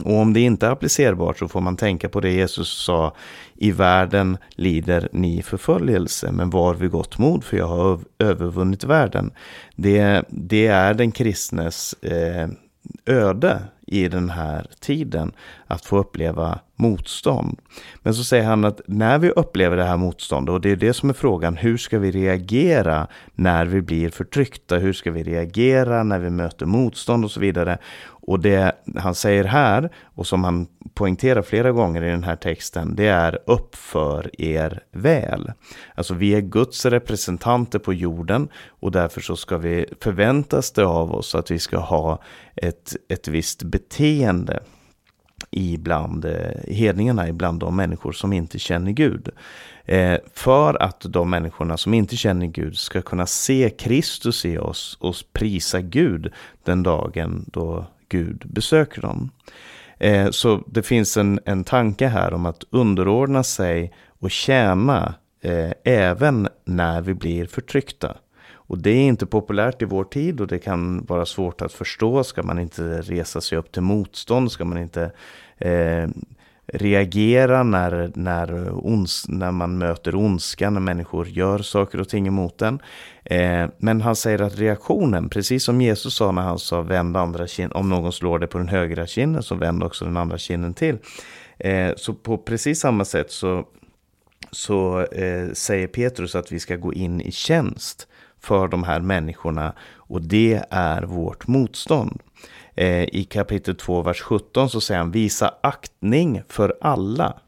Och 0.05 0.19
om 0.19 0.33
det 0.33 0.41
inte 0.41 0.67
är 0.67 0.71
applicerbart 0.71 1.39
så 1.39 1.49
får 1.49 1.61
man 1.61 1.77
tänka 1.77 2.09
på 2.09 2.21
det 2.21 2.31
Jesus 2.31 2.69
sa. 2.69 3.15
I 3.55 3.71
världen 3.71 4.39
lider 4.51 5.09
ni 5.13 5.43
förföljelse, 5.43 6.33
men 6.33 6.51
var 6.51 6.75
vid 6.75 6.91
gott 6.91 7.19
mod 7.19 7.45
för 7.45 7.57
jag 7.57 7.67
har 7.67 8.01
övervunnit 8.19 8.85
världen. 8.85 9.31
Det, 9.77 10.25
det 10.29 10.67
är 10.67 10.95
den 10.95 11.13
kristnes 11.13 11.93
eh, 11.93 12.49
öde 13.07 13.61
i 13.87 14.09
den 14.09 14.31
här 14.31 14.67
tiden 14.81 15.33
att 15.67 15.85
få 15.85 15.99
uppleva 15.99 16.59
motstånd. 16.77 17.59
Men 18.03 18.15
så 18.15 18.25
säger 18.25 18.45
han 18.45 18.65
att 18.65 18.81
när 18.87 19.19
vi 19.19 19.31
upplever 19.31 19.77
det 19.77 19.85
här 19.85 19.97
motståndet, 19.97 20.53
och 20.53 20.61
det 20.61 20.71
är 20.71 20.77
det 20.77 20.93
som 20.93 21.11
är 21.11 21.15
frågan, 21.15 21.57
hur 21.57 21.77
ska 21.77 21.99
vi 21.99 22.11
reagera 22.11 23.07
när 23.35 23.67
vi 23.67 23.83
blir 23.83 24.11
förtryckta? 24.11 24.77
Hur 24.77 24.93
ska 24.93 25.11
vi 25.11 25.23
reagera 25.23 26.03
när 26.03 26.19
vi 26.19 26.31
möter 26.31 26.67
motstånd 26.67 27.25
och 27.25 27.31
så 27.31 27.41
vidare? 27.41 27.79
Och 28.29 28.41
det 28.41 28.73
han 28.97 29.15
säger 29.15 29.45
här, 29.45 29.91
och 30.05 30.27
som 30.27 30.45
han 30.45 30.67
poängterar 30.95 31.43
flera 31.43 31.73
gånger 31.73 32.03
i 32.03 32.11
den 32.11 32.25
här 32.25 32.37
texten, 32.37 32.95
det 32.97 33.07
är 33.07 33.39
uppför 33.47 34.31
er 34.41 34.83
väl. 34.93 35.53
Alltså 35.95 36.15
vi 36.15 36.35
är 36.35 36.41
Guds 36.41 36.87
representanter 36.87 37.79
på 37.79 37.93
jorden 37.93 38.49
och 38.69 38.93
därför 38.93 39.21
så 39.21 39.37
ska 39.37 39.59
vi 39.59 39.87
förväntas 40.01 40.71
det 40.71 40.87
av 40.87 41.15
oss 41.15 41.35
att 41.35 41.51
vi 41.51 41.59
ska 41.59 41.79
ha 41.79 42.23
ett, 42.57 42.97
ett 43.09 43.29
visst 43.29 43.63
beteende 43.63 44.61
ibland 45.51 46.25
eh, 46.25 46.75
hedningarna, 46.75 47.29
ibland 47.29 47.61
de 47.61 47.77
människor 47.77 48.13
som 48.13 48.33
inte 48.33 48.59
känner 48.59 48.91
Gud. 48.91 49.29
Eh, 49.85 50.19
för 50.35 50.83
att 50.83 51.01
de 51.01 51.31
människorna 51.31 51.77
som 51.77 51.95
inte 51.95 52.17
känner 52.17 52.47
Gud 52.47 52.77
ska 52.77 53.03
kunna 53.03 53.27
se 53.27 53.71
Kristus 53.71 54.45
i 54.45 54.59
oss 54.59 54.99
och 55.01 55.15
prisa 55.33 55.81
Gud 55.81 56.33
den 56.65 56.83
dagen 56.83 57.45
då 57.53 57.87
Gud 58.09 58.45
besöker 58.47 59.03
dem. 59.03 59.31
Eh, 59.99 60.31
så 60.31 60.65
det 60.67 60.83
finns 60.83 61.17
en, 61.17 61.41
en 61.45 61.65
tanke 61.65 62.07
här 62.07 62.35
om 62.35 62.47
att 62.47 62.65
underordna 62.71 63.43
sig 63.43 63.93
och 64.21 64.31
tjäna 64.31 65.15
eh, 65.43 65.73
även 65.85 66.49
när 66.65 67.01
vi 67.01 67.15
blir 67.15 67.47
förtryckta. 67.47 68.17
Och 68.69 68.79
det 68.79 68.91
är 68.91 69.03
inte 69.03 69.27
populärt 69.27 69.83
i 69.83 69.85
vår 69.85 70.05
tid 70.05 70.41
och 70.41 70.47
det 70.47 70.59
kan 70.59 71.05
vara 71.05 71.27
svårt 71.27 71.63
att 71.63 71.73
förstå. 71.73 72.25
Ska 72.25 72.43
man 72.43 72.59
inte 72.59 73.01
resa 73.01 73.41
sig 73.41 73.59
upp 73.59 73.73
till 73.73 73.83
motstånd? 73.83 74.53
Ska 74.53 74.65
man 74.65 74.79
inte 74.79 75.11
eh, 75.59 76.09
reagera 76.73 77.63
när, 77.63 78.11
när, 78.15 78.71
ons, 78.87 79.25
när 79.29 79.51
man 79.51 79.79
möter 79.79 80.15
ondska, 80.15 80.71
när 80.71 80.81
människor 80.81 81.29
gör 81.29 81.59
saker 81.59 82.01
och 82.01 82.09
ting 82.09 82.27
emot 82.27 82.59
den. 82.59 82.83
Eh, 83.25 83.67
men 83.79 84.01
han 84.01 84.17
säger 84.17 84.43
att 84.43 84.59
reaktionen, 84.59 85.29
precis 85.29 85.65
som 85.65 85.81
Jesus 85.81 86.15
sa 86.15 86.33
när 86.33 86.43
han 86.43 86.59
sa 86.59 86.83
vänd 86.83 87.17
andra 87.17 87.47
kin, 87.47 87.73
om 87.73 87.89
någon 87.89 88.13
slår 88.13 88.39
dig 88.39 88.49
på 88.49 88.59
den 88.59 88.69
högra 88.69 89.07
kinden 89.07 89.43
så 89.43 89.55
vänd 89.55 89.83
också 89.83 90.05
den 90.05 90.17
andra 90.17 90.39
kinden 90.39 90.75
till. 90.75 90.99
Eh, 91.59 91.93
så 91.97 92.15
på 92.15 92.39
precis 92.39 92.81
samma 92.81 93.05
sätt 93.05 93.31
så, 93.31 93.65
så 94.51 95.01
eh, 95.01 95.53
säger 95.53 95.87
Petrus 95.87 96.35
att 96.35 96.53
vi 96.53 96.61
ska 96.61 96.77
gå 96.77 96.93
in 96.93 97.21
i 97.21 97.33
tjänst 97.33 98.09
för 98.41 98.69
de 98.69 98.85
här 98.85 99.01
människorna 99.01 99.73
och 99.95 100.23
det 100.23 100.63
är 100.71 101.03
vårt 101.03 101.47
motstånd. 101.47 102.23
Eh, 102.81 103.09
I 103.13 103.25
kapitel 103.25 103.75
2, 103.75 104.03
vers 104.03 104.21
17 104.21 104.71
så 104.71 104.81
säger 104.81 104.99
han 104.99 105.11
visa 105.11 105.55
aktning 105.61 106.43
för 106.49 106.77
alla. 106.81 107.39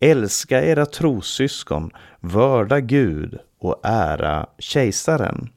Älska 0.00 0.62
era 0.64 0.86
trossyskon, 0.86 1.90
vörda 2.20 2.80
Gud 2.80 3.38
och 3.58 3.80
ära 3.82 4.46
kejsaren. 4.58 5.48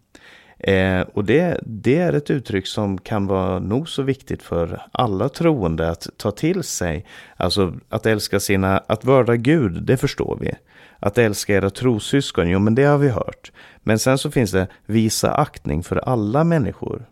Eh, 0.59 1.01
och 1.01 1.25
det, 1.25 1.59
det 1.63 1.97
är 1.97 2.13
ett 2.13 2.29
uttryck 2.29 2.67
som 2.67 2.97
kan 2.97 3.27
vara 3.27 3.59
nog 3.59 3.89
så 3.89 4.03
viktigt 4.03 4.43
för 4.43 4.81
alla 4.91 5.29
troende 5.29 5.89
att 5.89 6.07
ta 6.17 6.31
till 6.31 6.63
sig. 6.63 7.05
Alltså 7.37 7.73
att 7.89 8.05
älska 8.05 8.39
sina, 8.39 8.77
att 8.77 9.05
vörda 9.05 9.35
Gud, 9.35 9.83
det 9.83 9.97
förstår 9.97 10.37
vi. 10.41 10.51
Att 10.99 11.17
älska 11.17 11.55
era 11.55 11.69
trossyskon, 11.69 12.49
jo 12.49 12.59
men 12.59 12.75
det 12.75 12.83
har 12.83 12.97
vi 12.97 13.09
hört. 13.09 13.51
Men 13.83 13.99
sen 13.99 14.17
så 14.17 14.31
finns 14.31 14.51
det 14.51 14.67
visa 14.85 15.31
aktning 15.33 15.83
för 15.83 15.95
alla 15.95 16.43
människor. 16.43 17.05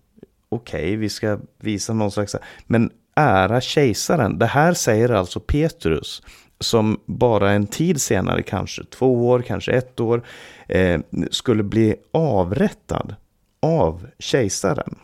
Okej, 0.54 0.82
okay, 0.82 0.96
vi 0.96 1.10
ska 1.10 1.40
visa 1.60 1.94
någon 1.94 2.12
slags... 2.12 2.36
Men 2.66 2.92
ära 3.16 3.62
kejsaren, 3.62 4.40
det 4.40 4.46
här 4.46 4.74
säger 4.74 5.10
alltså 5.10 5.40
Petrus 5.40 6.22
som 6.60 7.00
bara 7.06 7.52
en 7.52 7.68
tid 7.68 8.02
senare, 8.02 8.44
kanske 8.44 8.84
två 8.84 9.30
år, 9.30 9.42
kanske 9.42 9.72
ett 9.72 10.00
år, 10.00 10.24
eh, 10.68 11.00
skulle 11.32 11.64
bli 11.64 11.96
avrättad 12.12 13.16
av 13.62 14.08
kejsaren. 14.20 14.96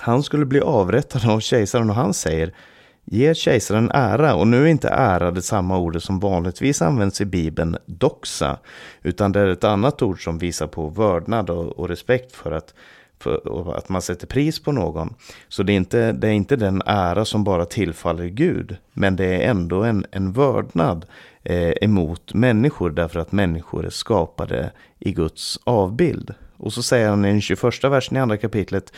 Han 0.00 0.22
skulle 0.22 0.46
bli 0.46 0.60
avrättad 0.60 1.30
av 1.30 1.40
kejsaren 1.40 1.90
och 1.90 1.96
han 1.96 2.14
säger 2.14 2.52
Ge 3.04 3.34
kejsaren 3.34 3.90
ära, 3.90 4.34
och 4.34 4.48
nu 4.48 4.62
är 4.62 4.66
inte 4.66 4.88
ära 4.88 5.30
det 5.30 5.42
samma 5.42 5.78
ordet 5.78 6.02
som 6.02 6.20
vanligtvis 6.20 6.82
används 6.82 7.20
i 7.20 7.24
Bibeln, 7.24 7.76
doxa, 7.86 8.58
utan 9.02 9.32
det 9.32 9.40
är 9.40 9.46
ett 9.46 9.64
annat 9.64 10.02
ord 10.02 10.24
som 10.24 10.38
visar 10.38 10.66
på 10.66 10.88
vördnad 10.88 11.50
och, 11.50 11.78
och 11.78 11.88
respekt 11.88 12.32
för 12.32 12.52
att, 12.52 12.74
och 13.26 13.78
att 13.78 13.88
man 13.88 14.02
sätter 14.02 14.26
pris 14.26 14.62
på 14.62 14.72
någon. 14.72 15.14
Så 15.48 15.62
det 15.62 15.72
är, 15.72 15.76
inte, 15.76 16.12
det 16.12 16.28
är 16.28 16.32
inte 16.32 16.56
den 16.56 16.82
ära 16.86 17.24
som 17.24 17.44
bara 17.44 17.64
tillfaller 17.64 18.26
Gud, 18.26 18.76
men 18.92 19.16
det 19.16 19.24
är 19.24 19.50
ändå 19.50 19.82
en, 19.82 20.06
en 20.10 20.32
vördnad 20.32 21.06
eh, 21.42 21.72
emot 21.80 22.34
människor, 22.34 22.90
därför 22.90 23.20
att 23.20 23.32
människor 23.32 23.86
är 23.86 23.90
skapade 23.90 24.70
i 24.98 25.12
Guds 25.12 25.58
avbild. 25.64 26.34
Och 26.56 26.72
så 26.72 26.82
säger 26.82 27.08
han 27.08 27.24
i 27.24 27.28
den 27.28 27.40
21 27.40 27.84
versen 27.84 28.16
i 28.16 28.20
andra 28.20 28.36
kapitlet, 28.36 28.92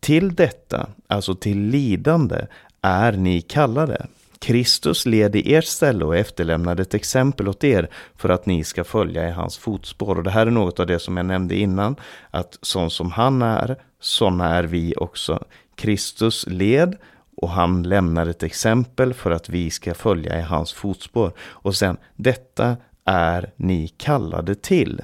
till 0.00 0.34
detta, 0.34 0.86
alltså 1.06 1.34
till 1.34 1.60
lidande, 1.60 2.46
är 2.82 3.12
ni 3.12 3.40
kallade. 3.40 4.06
Kristus 4.38 5.06
led 5.06 5.36
i 5.36 5.54
ert 5.54 5.64
ställe 5.64 6.04
och 6.04 6.16
efterlämnade 6.16 6.82
ett 6.82 6.94
exempel 6.94 7.48
åt 7.48 7.64
er 7.64 7.90
för 8.16 8.28
att 8.28 8.46
ni 8.46 8.64
ska 8.64 8.84
följa 8.84 9.28
i 9.28 9.32
hans 9.32 9.58
fotspår. 9.58 10.16
Och 10.16 10.22
det 10.22 10.30
här 10.30 10.46
är 10.46 10.50
något 10.50 10.80
av 10.80 10.86
det 10.86 10.98
som 10.98 11.16
jag 11.16 11.26
nämnde 11.26 11.56
innan, 11.56 11.96
att 12.30 12.58
sån 12.62 12.90
som 12.90 13.10
han 13.10 13.42
är, 13.42 13.76
såna 14.00 14.48
är 14.48 14.64
vi 14.64 14.94
också. 14.96 15.44
Kristus 15.74 16.46
led 16.46 16.96
och 17.36 17.50
han 17.50 17.82
lämnar 17.82 18.26
ett 18.26 18.42
exempel 18.42 19.14
för 19.14 19.30
att 19.30 19.48
vi 19.48 19.70
ska 19.70 19.94
följa 19.94 20.38
i 20.38 20.42
hans 20.42 20.72
fotspår. 20.72 21.32
Och 21.38 21.74
sen, 21.74 21.96
detta 22.16 22.76
är 23.04 23.52
ni 23.56 23.88
kallade 23.88 24.54
till. 24.54 25.02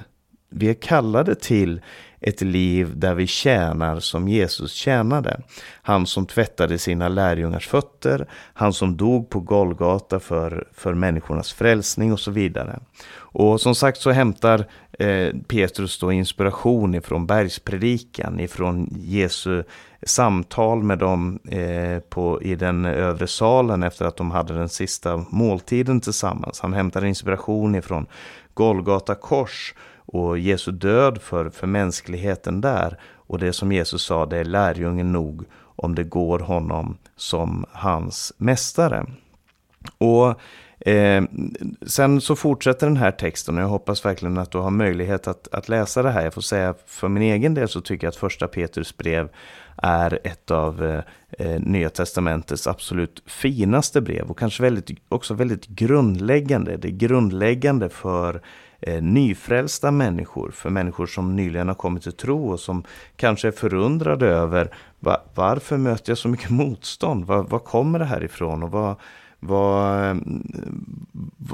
Vi 0.49 0.69
är 0.69 0.73
kallade 0.73 1.35
till 1.35 1.81
ett 2.21 2.41
liv 2.41 2.91
där 2.95 3.13
vi 3.13 3.27
tjänar 3.27 3.99
som 3.99 4.27
Jesus 4.27 4.73
tjänade. 4.73 5.41
Han 5.81 6.05
som 6.07 6.25
tvättade 6.25 6.77
sina 6.77 7.09
lärjungars 7.09 7.67
fötter, 7.67 8.27
han 8.53 8.73
som 8.73 8.97
dog 8.97 9.29
på 9.29 9.39
Golgata 9.39 10.19
för, 10.19 10.67
för 10.73 10.93
människornas 10.93 11.53
frälsning 11.53 12.13
och 12.13 12.19
så 12.19 12.31
vidare. 12.31 12.79
Och 13.33 13.61
som 13.61 13.75
sagt 13.75 14.01
så 14.01 14.11
hämtar 14.11 14.65
eh, 14.99 15.35
Petrus 15.47 15.99
då 15.99 16.11
inspiration 16.11 16.95
ifrån 16.95 17.25
bergspredikan, 17.25 18.39
ifrån 18.39 18.89
Jesu 18.91 19.63
samtal 20.03 20.83
med 20.83 20.97
dem 20.97 21.39
eh, 21.49 21.99
på, 21.99 22.41
i 22.41 22.55
den 22.55 22.85
övre 22.85 23.27
salen 23.27 23.83
efter 23.83 24.05
att 24.05 24.17
de 24.17 24.31
hade 24.31 24.53
den 24.53 24.69
sista 24.69 25.25
måltiden 25.29 26.01
tillsammans. 26.01 26.59
Han 26.59 26.73
hämtar 26.73 27.05
inspiration 27.05 27.75
ifrån 27.75 28.05
Golgata 28.53 29.15
kors 29.15 29.73
och 30.11 30.39
Jesu 30.39 30.71
död 30.71 31.21
för, 31.21 31.49
för 31.49 31.67
mänskligheten 31.67 32.61
där. 32.61 32.97
Och 33.03 33.39
det 33.39 33.53
som 33.53 33.71
Jesus 33.71 34.03
sa, 34.03 34.25
det 34.25 34.37
är 34.37 34.45
lärjungen 34.45 35.11
nog 35.11 35.43
om 35.75 35.95
det 35.95 36.03
går 36.03 36.39
honom 36.39 36.97
som 37.15 37.65
hans 37.71 38.33
mästare. 38.37 39.05
Och 39.97 40.39
Eh, 40.85 41.23
sen 41.85 42.21
så 42.21 42.35
fortsätter 42.35 42.87
den 42.87 42.97
här 42.97 43.11
texten 43.11 43.57
och 43.57 43.63
jag 43.63 43.67
hoppas 43.67 44.05
verkligen 44.05 44.37
att 44.37 44.51
du 44.51 44.57
har 44.57 44.69
möjlighet 44.69 45.27
att, 45.27 45.47
att 45.51 45.69
läsa 45.69 46.03
det 46.03 46.11
här. 46.11 46.23
Jag 46.23 46.33
får 46.33 46.41
säga 46.41 46.75
för 46.85 47.07
min 47.07 47.23
egen 47.23 47.53
del 47.53 47.67
så 47.67 47.81
tycker 47.81 48.07
jag 48.07 48.11
att 48.11 48.15
första 48.15 48.47
Petrus 48.47 48.97
brev 48.97 49.29
är 49.77 50.19
ett 50.23 50.51
av 50.51 50.85
eh, 50.85 51.01
eh 51.47 51.59
Nya 51.59 51.89
Testamentets 51.89 52.67
absolut 52.67 53.23
finaste 53.25 54.01
brev 54.01 54.29
och 54.29 54.39
kanske 54.39 54.63
väldigt, 54.63 54.89
också 55.09 55.33
väldigt 55.33 55.67
grundläggande. 55.67 56.77
Det 56.77 56.87
är 56.87 56.91
grundläggande 56.91 57.89
för 57.89 58.41
eh, 58.81 59.01
nyfrälsta 59.01 59.91
människor, 59.91 60.51
för 60.51 60.69
människor 60.69 61.05
som 61.05 61.35
nyligen 61.35 61.67
har 61.67 61.75
kommit 61.75 62.03
till 62.03 62.11
tro 62.11 62.51
och 62.51 62.59
som 62.59 62.83
kanske 63.15 63.47
är 63.47 63.51
förundrade 63.51 64.27
över 64.27 64.73
va, 64.99 65.17
varför 65.35 65.77
möter 65.77 66.11
jag 66.11 66.17
så 66.17 66.27
mycket 66.27 66.49
motstånd? 66.49 67.25
Var, 67.25 67.43
var 67.43 67.59
kommer 67.59 67.99
det 67.99 68.05
här 68.05 68.23
ifrån? 68.23 68.63
Och 68.63 68.71
vad, 68.71 68.95
vad, 69.39 70.09
eh, 70.09 70.15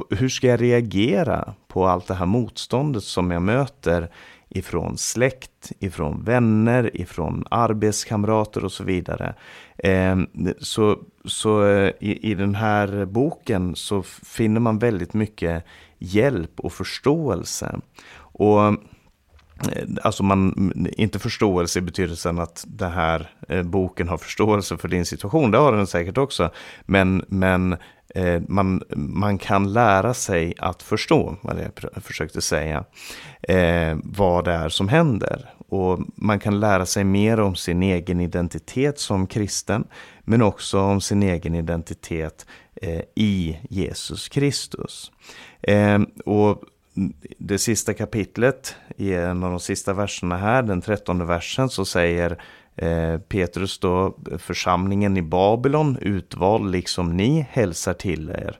hur 0.10 0.30
ska 0.30 0.48
jag 0.48 0.62
reagera 0.62 1.54
på 1.68 1.88
allt 1.88 2.08
det 2.08 2.14
här 2.14 2.26
motståndet 2.26 3.04
som 3.04 3.32
jag 3.32 3.42
möter 3.42 4.10
ifrån 4.50 4.98
släkt, 4.98 5.72
ifrån 5.80 6.24
vänner, 6.24 7.02
ifrån 7.02 7.44
arbetskamrater 7.52 8.66
och 8.66 8.72
så 8.72 8.84
vidare. 8.84 9.36
Ehm, 9.78 10.28
så, 10.60 11.00
så 11.26 11.66
eh, 11.66 11.92
i, 12.00 12.32
i 12.32 12.36
den 12.36 12.56
här 12.56 13.06
boken 13.06 13.76
så 13.76 14.04
finner 14.04 14.60
man 14.60 14.80
väldigt 14.80 15.14
mycket 15.14 15.64
hjälp 15.98 16.60
och 16.60 16.74
förståelse. 16.74 17.80
Och 18.20 18.66
eh, 18.66 18.74
Alltså 20.02 20.24
man, 20.24 20.72
inte 20.98 21.20
förståelse 21.20 21.80
i 21.80 21.82
betydelsen 21.82 22.40
att 22.40 22.66
den 22.68 22.92
här 22.92 23.32
eh, 23.50 23.64
boken 23.64 24.08
har 24.08 24.18
förståelse 24.18 24.78
för 24.78 24.88
din 24.88 25.06
situation, 25.06 25.52
det 25.52 25.58
har 25.58 25.72
den 25.72 25.88
säkert 25.88 26.18
också. 26.18 26.50
Men, 26.86 27.26
men 27.28 27.78
eh, 28.16 28.42
man, 28.48 28.84
man 28.96 29.38
kan 29.38 29.74
lära 29.74 30.14
sig 30.14 30.54
att 30.58 30.84
förstå, 30.84 31.36
vad 31.42 31.58
jag 31.60 32.04
försökte 32.04 32.42
säga, 32.42 32.84
eh, 33.42 33.98
vad 34.04 34.46
det 34.46 34.52
är 34.52 34.70
som 34.70 34.88
händer. 34.88 35.50
Och 35.70 36.00
man 36.16 36.40
kan 36.40 36.60
lära 36.60 36.86
sig 36.86 37.04
mer 37.04 37.40
om 37.40 37.56
sin 37.56 37.84
egen 37.84 38.20
identitet 38.20 39.00
som 39.00 39.28
kristen, 39.28 39.88
men 40.22 40.42
också 40.42 40.80
om 40.80 41.02
sin 41.02 41.24
egen 41.24 41.56
identitet 41.56 42.46
Eh, 42.82 43.02
i 43.16 43.58
Jesus 43.70 44.30
Kristus. 44.30 45.12
Eh, 45.62 46.00
och 46.26 46.62
det 47.38 47.58
sista 47.58 47.94
kapitlet, 47.94 48.76
i 48.98 49.14
en 49.14 49.44
av 49.44 49.52
de 49.52 49.60
sista 49.60 49.94
verserna 49.94 50.38
här, 50.38 50.62
den 50.62 50.82
trettonde 50.82 51.26
versen, 51.26 51.70
så 51.70 51.86
säger 51.86 52.42
eh, 52.76 53.18
Petrus 53.18 53.80
då, 53.80 54.18
församlingen 54.38 55.18
i 55.18 55.22
Babylon, 55.22 55.98
utvald 56.02 56.72
liksom 56.72 57.18
ni, 57.18 57.48
hälsar 57.52 57.94
till 57.94 58.30
er. 58.30 58.60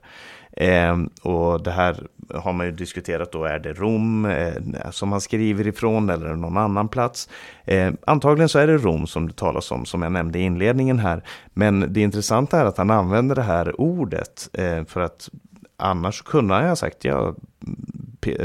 Eh, 0.60 0.96
och 1.22 1.62
det 1.62 1.70
här 1.70 2.06
har 2.34 2.52
man 2.52 2.66
ju 2.66 2.72
diskuterat 2.72 3.32
då, 3.32 3.44
är 3.44 3.58
det 3.58 3.72
Rom 3.72 4.24
eh, 4.24 4.52
som 4.90 5.12
han 5.12 5.20
skriver 5.20 5.66
ifrån 5.66 6.10
eller 6.10 6.34
någon 6.34 6.56
annan 6.56 6.88
plats? 6.88 7.28
Eh, 7.64 7.92
antagligen 8.06 8.48
så 8.48 8.58
är 8.58 8.66
det 8.66 8.76
Rom 8.76 9.06
som 9.06 9.28
det 9.28 9.36
talas 9.36 9.70
om, 9.70 9.84
som 9.84 10.02
jag 10.02 10.12
nämnde 10.12 10.38
i 10.38 10.42
inledningen 10.42 10.98
här. 10.98 11.22
Men 11.54 11.92
det 11.92 12.00
intressanta 12.00 12.60
är 12.60 12.64
att 12.64 12.78
han 12.78 12.90
använder 12.90 13.34
det 13.34 13.42
här 13.42 13.80
ordet 13.80 14.48
eh, 14.52 14.84
för 14.84 15.00
att 15.00 15.28
annars 15.76 16.22
kunde 16.22 16.54
han 16.54 16.68
ha 16.68 16.76
sagt 16.76 17.04
ja, 17.04 17.34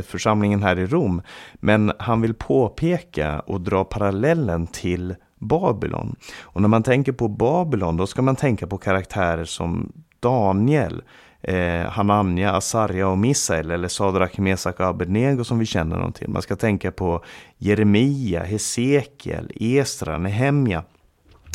församlingen 0.07 0.63
här 0.63 0.79
i 0.79 0.85
Rom. 0.85 1.21
Men 1.55 1.91
han 1.99 2.21
vill 2.21 2.33
påpeka 2.33 3.39
och 3.39 3.61
dra 3.61 3.83
parallellen 3.83 4.67
till 4.67 5.15
Babylon. 5.39 6.15
Och 6.41 6.61
när 6.61 6.69
man 6.69 6.83
tänker 6.83 7.11
på 7.11 7.27
Babylon 7.27 7.97
då 7.97 8.07
ska 8.07 8.21
man 8.21 8.35
tänka 8.35 8.67
på 8.67 8.77
karaktärer 8.77 9.45
som 9.45 9.91
Daniel, 10.19 11.01
eh, 11.43 11.89
Hanania, 11.89 12.51
Asarja 12.51 13.07
och 13.07 13.17
Misael 13.17 13.71
eller 13.71 13.87
Sadrak, 13.87 14.37
Mesak 14.37 14.79
och 14.79 14.85
Abednego 14.85 15.43
som 15.43 15.59
vi 15.59 15.65
känner 15.65 15.99
dem 15.99 16.13
till. 16.13 16.29
Man 16.29 16.41
ska 16.41 16.55
tänka 16.55 16.91
på 16.91 17.23
Jeremia, 17.57 18.43
Hesekiel, 18.43 19.51
Esra, 19.55 20.17
Nehemja. 20.17 20.83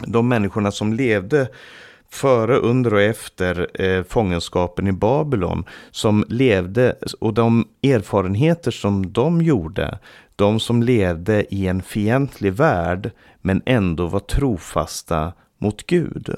De 0.06 0.28
människorna 0.28 0.70
som 0.70 0.92
levde 0.92 1.48
före, 2.10 2.56
under 2.56 2.94
och 2.94 3.00
efter 3.00 3.82
eh, 3.82 4.02
fångenskapen 4.02 4.86
i 4.86 4.92
Babylon 4.92 5.64
som 5.90 6.24
levde 6.28 6.96
och 7.20 7.34
de 7.34 7.68
erfarenheter 7.82 8.70
som 8.70 9.12
de 9.12 9.42
gjorde, 9.42 9.98
de 10.36 10.60
som 10.60 10.82
levde 10.82 11.54
i 11.54 11.66
en 11.66 11.82
fientlig 11.82 12.52
värld 12.52 13.10
men 13.42 13.62
ändå 13.66 14.06
var 14.06 14.20
trofasta 14.20 15.32
mot 15.58 15.86
Gud. 15.86 16.34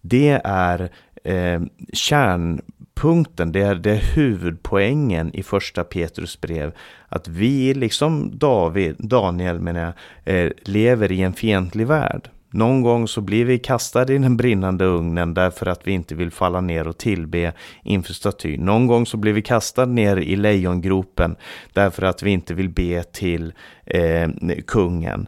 Det 0.00 0.40
är 0.44 0.90
eh, 1.28 1.60
kärnpunkten, 1.92 3.52
det 3.52 3.60
är, 3.60 3.74
det 3.74 3.90
är 3.90 4.14
huvudpoängen 4.14 5.34
i 5.34 5.42
första 5.42 5.84
Petrus 5.84 6.40
brev. 6.40 6.72
Att 7.08 7.28
vi, 7.28 7.74
liksom 7.74 8.38
David, 8.38 8.96
Daniel 8.98 9.60
menar 9.60 9.80
jag, 10.24 10.34
eh, 10.34 10.50
lever 10.64 11.12
i 11.12 11.22
en 11.22 11.32
fientlig 11.32 11.86
värld. 11.86 12.30
Någon 12.50 12.82
gång 12.82 13.08
så 13.08 13.20
blir 13.20 13.44
vi 13.44 13.58
kastade 13.58 14.14
i 14.14 14.18
den 14.18 14.36
brinnande 14.36 14.84
ugnen 14.84 15.34
därför 15.34 15.66
att 15.66 15.86
vi 15.86 15.92
inte 15.92 16.14
vill 16.14 16.30
falla 16.30 16.60
ner 16.60 16.88
och 16.88 16.98
tillbe 16.98 17.52
inför 17.82 18.12
statyn. 18.12 18.60
Någon 18.64 18.86
gång 18.86 19.06
så 19.06 19.16
blir 19.16 19.32
vi 19.32 19.42
kastade 19.42 19.92
ner 19.92 20.16
i 20.16 20.36
lejongropen 20.36 21.36
därför 21.72 22.02
att 22.02 22.22
vi 22.22 22.30
inte 22.30 22.54
vill 22.54 22.68
be 22.68 23.02
till 23.02 23.52
eh, 23.86 24.28
kungen. 24.66 25.26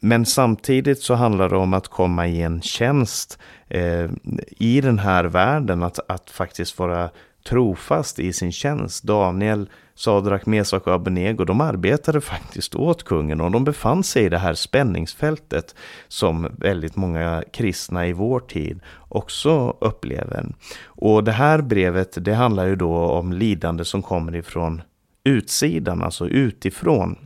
Men 0.00 0.26
samtidigt 0.26 1.02
så 1.02 1.14
handlar 1.14 1.48
det 1.48 1.56
om 1.56 1.74
att 1.74 1.88
komma 1.88 2.28
i 2.28 2.42
en 2.42 2.62
tjänst 2.62 3.38
eh, 3.68 4.10
i 4.50 4.80
den 4.80 4.98
här 4.98 5.24
världen, 5.24 5.82
att, 5.82 6.10
att 6.10 6.30
faktiskt 6.30 6.78
vara 6.78 7.10
trofast 7.48 8.18
i 8.18 8.32
sin 8.32 8.52
tjänst. 8.52 9.04
Daniel, 9.04 9.68
Sadrak, 9.94 10.46
Mesak 10.46 10.86
och 10.86 10.94
Abednego, 10.94 11.44
de 11.44 11.60
arbetade 11.60 12.20
faktiskt 12.20 12.74
åt 12.74 13.02
kungen 13.02 13.40
och 13.40 13.50
de 13.50 13.64
befann 13.64 14.04
sig 14.04 14.24
i 14.24 14.28
det 14.28 14.38
här 14.38 14.54
spänningsfältet 14.54 15.74
som 16.08 16.48
väldigt 16.58 16.96
många 16.96 17.42
kristna 17.52 18.06
i 18.06 18.12
vår 18.12 18.40
tid 18.40 18.80
också 19.08 19.76
upplever. 19.80 20.46
Och 20.84 21.24
det 21.24 21.32
här 21.32 21.60
brevet, 21.60 22.24
det 22.24 22.34
handlar 22.34 22.66
ju 22.66 22.76
då 22.76 22.96
om 22.96 23.32
lidande 23.32 23.84
som 23.84 24.02
kommer 24.02 24.36
ifrån 24.36 24.82
utsidan, 25.24 26.02
alltså 26.02 26.28
utifrån. 26.28 27.16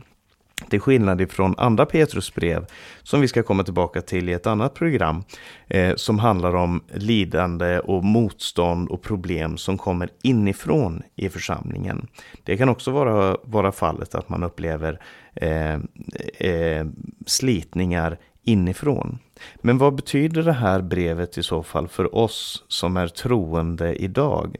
Till 0.69 0.79
skillnad 0.79 1.21
ifrån 1.21 1.55
andra 1.57 1.85
Petrusbrev, 1.85 2.65
som 3.03 3.21
vi 3.21 3.27
ska 3.27 3.43
komma 3.43 3.63
tillbaka 3.63 4.01
till 4.01 4.29
i 4.29 4.33
ett 4.33 4.47
annat 4.47 4.73
program, 4.73 5.23
eh, 5.67 5.95
som 5.95 6.19
handlar 6.19 6.55
om 6.55 6.83
lidande 6.93 7.79
och 7.79 8.03
motstånd 8.03 8.89
och 8.89 9.01
problem 9.01 9.57
som 9.57 9.77
kommer 9.77 10.09
inifrån 10.21 11.03
i 11.15 11.29
församlingen. 11.29 12.07
Det 12.43 12.57
kan 12.57 12.69
också 12.69 12.91
vara, 12.91 13.37
vara 13.43 13.71
fallet 13.71 14.15
att 14.15 14.29
man 14.29 14.43
upplever 14.43 14.99
eh, 15.35 15.73
eh, 16.39 16.85
slitningar 17.25 18.17
inifrån. 18.43 19.19
Men 19.55 19.77
vad 19.77 19.95
betyder 19.95 20.43
det 20.43 20.53
här 20.53 20.81
brevet 20.81 21.37
i 21.37 21.43
så 21.43 21.63
fall 21.63 21.87
för 21.87 22.15
oss 22.15 22.63
som 22.67 22.97
är 22.97 23.07
troende 23.07 23.95
idag? 23.95 24.55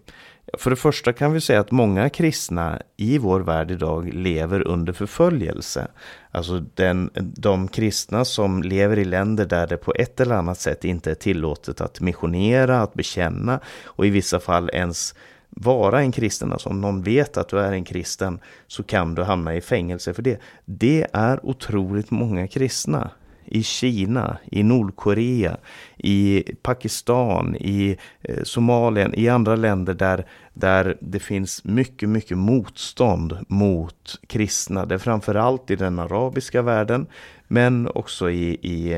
För 0.53 0.69
det 0.69 0.75
första 0.75 1.13
kan 1.13 1.33
vi 1.33 1.41
säga 1.41 1.59
att 1.59 1.71
många 1.71 2.09
kristna 2.09 2.81
i 2.97 3.17
vår 3.17 3.39
värld 3.39 3.71
idag 3.71 4.13
lever 4.13 4.67
under 4.67 4.93
förföljelse. 4.93 5.87
Alltså 6.31 6.59
den, 6.59 7.09
de 7.35 7.67
kristna 7.67 8.25
som 8.25 8.63
lever 8.63 8.99
i 8.99 9.05
länder 9.05 9.45
där 9.45 9.67
det 9.67 9.77
på 9.77 9.93
ett 9.95 10.19
eller 10.19 10.35
annat 10.35 10.59
sätt 10.59 10.85
inte 10.85 11.11
är 11.11 11.15
tillåtet 11.15 11.81
att 11.81 12.01
missionera, 12.01 12.81
att 12.81 12.93
bekänna 12.93 13.59
och 13.85 14.05
i 14.05 14.09
vissa 14.09 14.39
fall 14.39 14.69
ens 14.73 15.15
vara 15.49 16.01
en 16.01 16.11
kristen. 16.11 16.51
Alltså 16.51 16.69
om 16.69 16.81
någon 16.81 17.03
vet 17.03 17.37
att 17.37 17.49
du 17.49 17.59
är 17.59 17.71
en 17.71 17.83
kristen 17.83 18.39
så 18.67 18.83
kan 18.83 19.15
du 19.15 19.23
hamna 19.23 19.55
i 19.55 19.61
fängelse 19.61 20.13
för 20.13 20.21
det. 20.21 20.39
Det 20.65 21.07
är 21.13 21.45
otroligt 21.45 22.11
många 22.11 22.47
kristna 22.47 23.11
i 23.47 23.63
Kina, 23.63 24.37
i 24.51 24.63
Nordkorea, 24.63 25.57
i 25.97 26.43
Pakistan, 26.61 27.55
i 27.55 27.97
Somalia, 28.43 28.77
Somalien, 28.77 29.13
i 29.15 29.29
andra 29.29 29.55
länder 29.55 29.93
där, 29.93 30.25
där 30.53 30.97
det 31.01 31.19
finns 31.19 31.63
mycket, 31.63 32.09
mycket 32.09 32.37
motstånd 32.37 33.37
mot 33.47 34.19
kristna. 34.27 34.85
Det 34.85 34.95
är 34.95 34.99
framförallt 34.99 35.71
i 35.71 35.75
den 35.75 35.99
arabiska 35.99 36.61
världen, 36.61 37.07
men 37.47 37.87
också 37.87 38.29
i, 38.29 38.57
i 38.61 38.93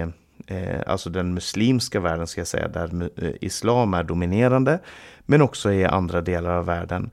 eh, 0.47 0.79
alltså 0.87 1.09
den 1.09 1.33
muslimska 1.33 1.99
världen 1.99 2.27
ska 2.27 2.41
jag 2.41 2.47
säga, 2.47 2.67
där 2.67 3.09
eh, 3.15 3.31
islam 3.41 3.93
är 3.93 4.03
dominerande, 4.03 4.79
men 5.25 5.41
också 5.41 5.71
i 5.71 5.85
andra 5.85 6.21
delar 6.21 6.51
av 6.51 6.65
världen 6.65 7.11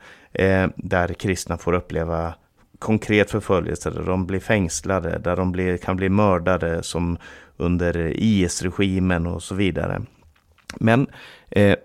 där 0.77 1.15
kristna 1.15 1.57
får 1.57 1.73
uppleva 1.73 2.35
konkret 2.79 3.31
förföljelse, 3.31 3.91
där 3.91 4.03
de 4.03 4.27
blir 4.27 4.41
fängslade, 4.41 5.19
där 5.19 5.37
de 5.37 5.53
blir, 5.53 5.77
kan 5.77 5.97
bli 5.97 6.09
mördade 6.09 6.83
som 6.83 7.19
under 7.57 8.13
IS-regimen 8.17 9.27
och 9.27 9.43
så 9.43 9.55
vidare. 9.55 10.03
Men 10.81 11.07
eh, 11.51 11.77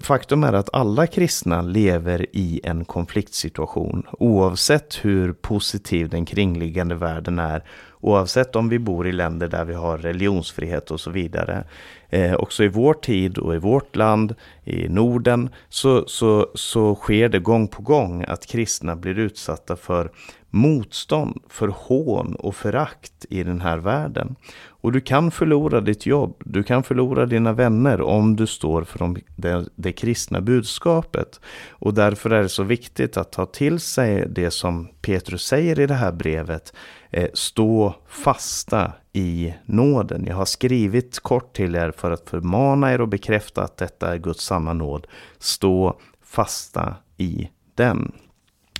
faktum 0.00 0.44
är 0.44 0.52
att 0.52 0.74
alla 0.74 1.06
kristna 1.06 1.62
lever 1.62 2.26
i 2.32 2.60
en 2.64 2.84
konfliktsituation 2.84 4.06
oavsett 4.12 5.04
hur 5.04 5.32
positiv 5.32 6.08
den 6.08 6.24
kringliggande 6.24 6.94
världen 6.94 7.38
är. 7.38 7.64
Oavsett 8.04 8.56
om 8.56 8.68
vi 8.68 8.78
bor 8.78 9.06
i 9.06 9.12
länder 9.12 9.48
där 9.48 9.64
vi 9.64 9.74
har 9.74 9.98
religionsfrihet 9.98 10.90
och 10.90 11.00
så 11.00 11.10
vidare. 11.10 11.64
Eh, 12.08 12.34
också 12.34 12.64
i 12.64 12.68
vår 12.68 12.94
tid 12.94 13.38
och 13.38 13.54
i 13.54 13.58
vårt 13.58 13.96
land, 13.96 14.34
i 14.64 14.88
Norden, 14.88 15.50
så, 15.68 16.04
så, 16.06 16.46
så 16.54 16.94
sker 16.94 17.28
det 17.28 17.38
gång 17.38 17.68
på 17.68 17.82
gång 17.82 18.24
att 18.28 18.46
kristna 18.46 18.96
blir 18.96 19.18
utsatta 19.18 19.76
för 19.76 20.10
motstånd, 20.50 21.42
för 21.48 21.68
hån 21.68 22.34
och 22.34 22.54
förakt 22.54 23.26
i 23.30 23.42
den 23.42 23.60
här 23.60 23.78
världen. 23.78 24.36
Och 24.66 24.92
du 24.92 25.00
kan 25.00 25.30
förlora 25.30 25.80
ditt 25.80 26.06
jobb, 26.06 26.36
du 26.44 26.62
kan 26.62 26.82
förlora 26.82 27.26
dina 27.26 27.52
vänner 27.52 28.00
om 28.00 28.36
du 28.36 28.46
står 28.46 28.84
för 28.84 28.98
de, 28.98 29.16
det, 29.36 29.66
det 29.74 29.92
kristna 29.92 30.40
budskapet. 30.40 31.40
Och 31.70 31.94
därför 31.94 32.30
är 32.30 32.42
det 32.42 32.48
så 32.48 32.62
viktigt 32.62 33.16
att 33.16 33.32
ta 33.32 33.46
till 33.46 33.80
sig 33.80 34.26
det 34.30 34.50
som 34.50 34.88
Petrus 35.02 35.42
säger 35.42 35.80
i 35.80 35.86
det 35.86 35.94
här 35.94 36.12
brevet. 36.12 36.72
Eh, 37.12 37.28
stå 37.34 37.94
fasta 38.06 38.92
i 39.12 39.54
nåden. 39.64 40.24
Jag 40.26 40.36
har 40.36 40.44
skrivit 40.44 41.20
kort 41.20 41.52
till 41.52 41.74
er 41.74 41.90
för 41.96 42.10
att 42.10 42.30
förmana 42.30 42.92
er 42.92 43.00
och 43.00 43.08
bekräfta 43.08 43.62
att 43.62 43.76
detta 43.76 44.12
är 44.12 44.18
Guds 44.18 44.44
sanna 44.44 44.72
nåd. 44.72 45.06
Stå 45.38 45.98
fasta 46.22 46.94
i 47.16 47.50
den. 47.74 48.12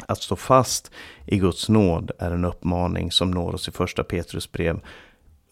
Att 0.06 0.22
stå 0.22 0.36
fast 0.36 0.90
i 1.26 1.38
Guds 1.38 1.68
nåd 1.68 2.10
är 2.18 2.30
en 2.30 2.44
uppmaning 2.44 3.10
som 3.12 3.30
når 3.30 3.54
oss 3.54 3.68
i 3.68 3.72
första 3.72 4.04
Petrus 4.04 4.52
brev. 4.52 4.80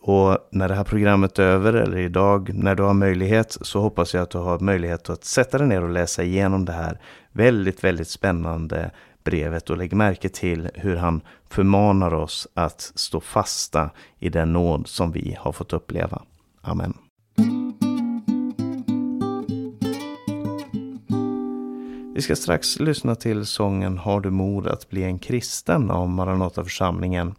Och 0.02 0.38
när 0.50 0.68
det 0.68 0.74
här 0.74 0.84
programmet 0.84 1.38
är 1.38 1.42
över, 1.42 1.72
eller 1.72 1.98
idag 1.98 2.50
när 2.54 2.74
du 2.74 2.82
har 2.82 2.94
möjlighet, 2.94 3.58
så 3.60 3.80
hoppas 3.80 4.14
jag 4.14 4.22
att 4.22 4.30
du 4.30 4.38
har 4.38 4.58
möjlighet 4.58 5.10
att 5.10 5.24
sätta 5.24 5.58
dig 5.58 5.66
ner 5.66 5.82
och 5.82 5.90
läsa 5.90 6.22
igenom 6.22 6.64
det 6.64 6.72
här 6.72 7.00
väldigt, 7.32 7.84
väldigt 7.84 8.08
spännande 8.08 8.90
brevet 9.24 9.70
och 9.70 9.76
lägg 9.76 9.92
märke 9.92 10.28
till 10.28 10.68
hur 10.74 10.96
han 10.96 11.20
förmanar 11.48 12.14
oss 12.14 12.48
att 12.54 12.92
stå 12.94 13.20
fasta 13.20 13.90
i 14.18 14.28
den 14.28 14.52
nåd 14.52 14.86
som 14.86 15.12
vi 15.12 15.36
har 15.40 15.52
fått 15.52 15.72
uppleva. 15.72 16.22
Amen. 16.62 16.94
Vi 22.14 22.24
ska 22.24 22.36
strax 22.36 22.80
lyssna 22.80 23.14
till 23.14 23.46
sången 23.46 23.98
Har 23.98 24.20
du 24.20 24.30
mod 24.30 24.66
att 24.66 24.90
bli 24.90 25.02
en 25.02 25.18
kristen 25.18 25.90
av 25.90 26.08
Maranataförsamlingen. 26.08 27.34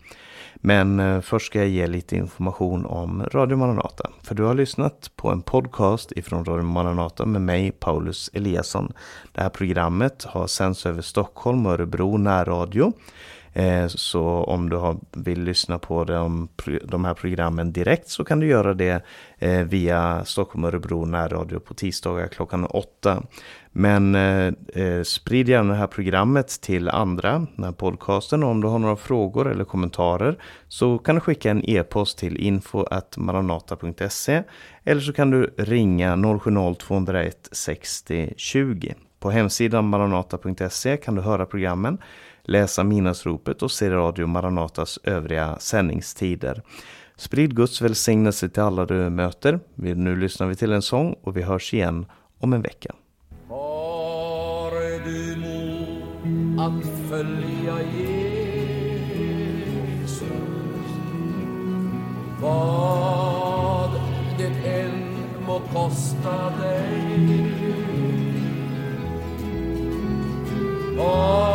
Men 0.56 1.00
eh, 1.00 1.22
först 1.22 1.46
ska 1.46 1.60
jag 1.60 1.68
ge 1.68 1.88
lite 1.88 2.16
information 2.16 2.86
om 2.86 3.24
Radio 3.32 3.58
Maranata. 3.58 4.10
För 4.24 4.36
du 4.36 4.44
har 4.44 4.54
lyssnat 4.54 5.12
på 5.16 5.30
en 5.30 5.42
podcast 5.42 6.12
ifrån 6.12 6.46
Radio 6.46 6.64
Maranata 6.64 7.26
med 7.26 7.42
mig, 7.42 7.72
Paulus 7.72 8.30
Eliasson. 8.34 8.94
Det 9.32 9.42
här 9.42 9.50
programmet 9.50 10.24
har 10.24 10.48
sänds 10.48 10.86
över 10.86 11.02
Stockholm 11.02 11.66
och 11.66 11.72
Örebro 11.72 12.18
närradio. 12.18 12.94
Eh, 13.54 13.88
så 13.88 14.24
om 14.24 14.70
du 14.70 15.00
vill 15.12 15.44
lyssna 15.44 15.80
på 15.80 16.04
de, 16.04 16.48
de 16.84 17.06
här 17.06 17.14
programmen 17.14 17.72
direkt 17.72 18.10
så 18.10 18.24
kan 18.24 18.40
du 18.40 18.48
göra 18.48 18.74
det 18.74 19.04
eh, 19.38 19.62
via 19.62 20.26
Stockholm 20.26 20.64
och 20.64 20.68
Örebro 20.68 21.06
närradio 21.06 21.60
på 21.60 21.74
tisdagar 21.74 22.28
klockan 22.28 22.66
åtta. 22.66 23.24
Men 23.72 24.16
eh, 24.16 24.54
eh, 24.74 25.04
sprid 25.04 25.50
gärna 25.50 25.74
det 25.74 25.80
här 25.80 25.88
programmet 25.88 26.62
till 26.62 26.90
andra, 26.90 27.48
den 27.56 27.66
här 27.66 27.72
podcasten. 27.72 28.44
Och 28.44 28.50
om 28.50 28.62
du 28.62 28.68
har 28.68 28.80
några 28.80 28.96
frågor 28.96 29.52
eller 29.52 29.64
kommentarer 29.64 30.38
så 30.68 30.98
kan 30.98 31.16
du 31.16 31.22
skicka 31.22 31.52
en 31.52 31.70
e-post 31.70 32.18
till 32.18 32.38
info.maranata.se 32.38 34.44
eller 34.84 35.02
så 35.02 35.14
kan 35.14 35.32
du 35.32 35.54
ringa 35.58 36.16
070-201 36.16 37.32
60 37.52 38.34
20. 38.38 38.96
På 39.20 39.32
hemsidan 39.32 39.88
maranata.se 39.88 40.98
kan 40.98 41.16
du 41.16 41.22
höra 41.22 41.46
programmen, 41.46 41.98
läsa 42.44 42.84
minnesropet 42.84 43.62
och 43.62 43.72
se 43.72 43.90
Radio 43.90 44.28
Maranatas 44.28 45.00
övriga 45.04 45.58
sändningstider. 45.60 46.62
Sprid 47.16 47.56
Guds 47.56 47.82
välsignelse 47.82 48.50
till 48.50 48.64
alla 48.64 48.86
du 48.86 49.10
möter. 49.10 49.60
Nu 49.76 50.16
lyssnar 50.16 50.48
vi 50.48 50.56
till 50.56 50.72
en 50.72 50.82
sång 50.82 51.16
och 51.22 51.38
vi 51.38 51.42
hörs 51.42 51.74
igen 51.74 52.06
om 52.40 52.54
en 52.54 52.62
vecka 52.62 52.96
att 56.66 56.86
följa 57.10 57.78
Jesus. 57.82 58.52
Vad 62.42 63.90
det 64.38 64.70
än 64.70 65.16
må 65.48 65.60
kosta 65.60 66.50
dig. 66.62 67.52
Vad 70.98 71.51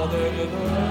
Father, 0.00 0.89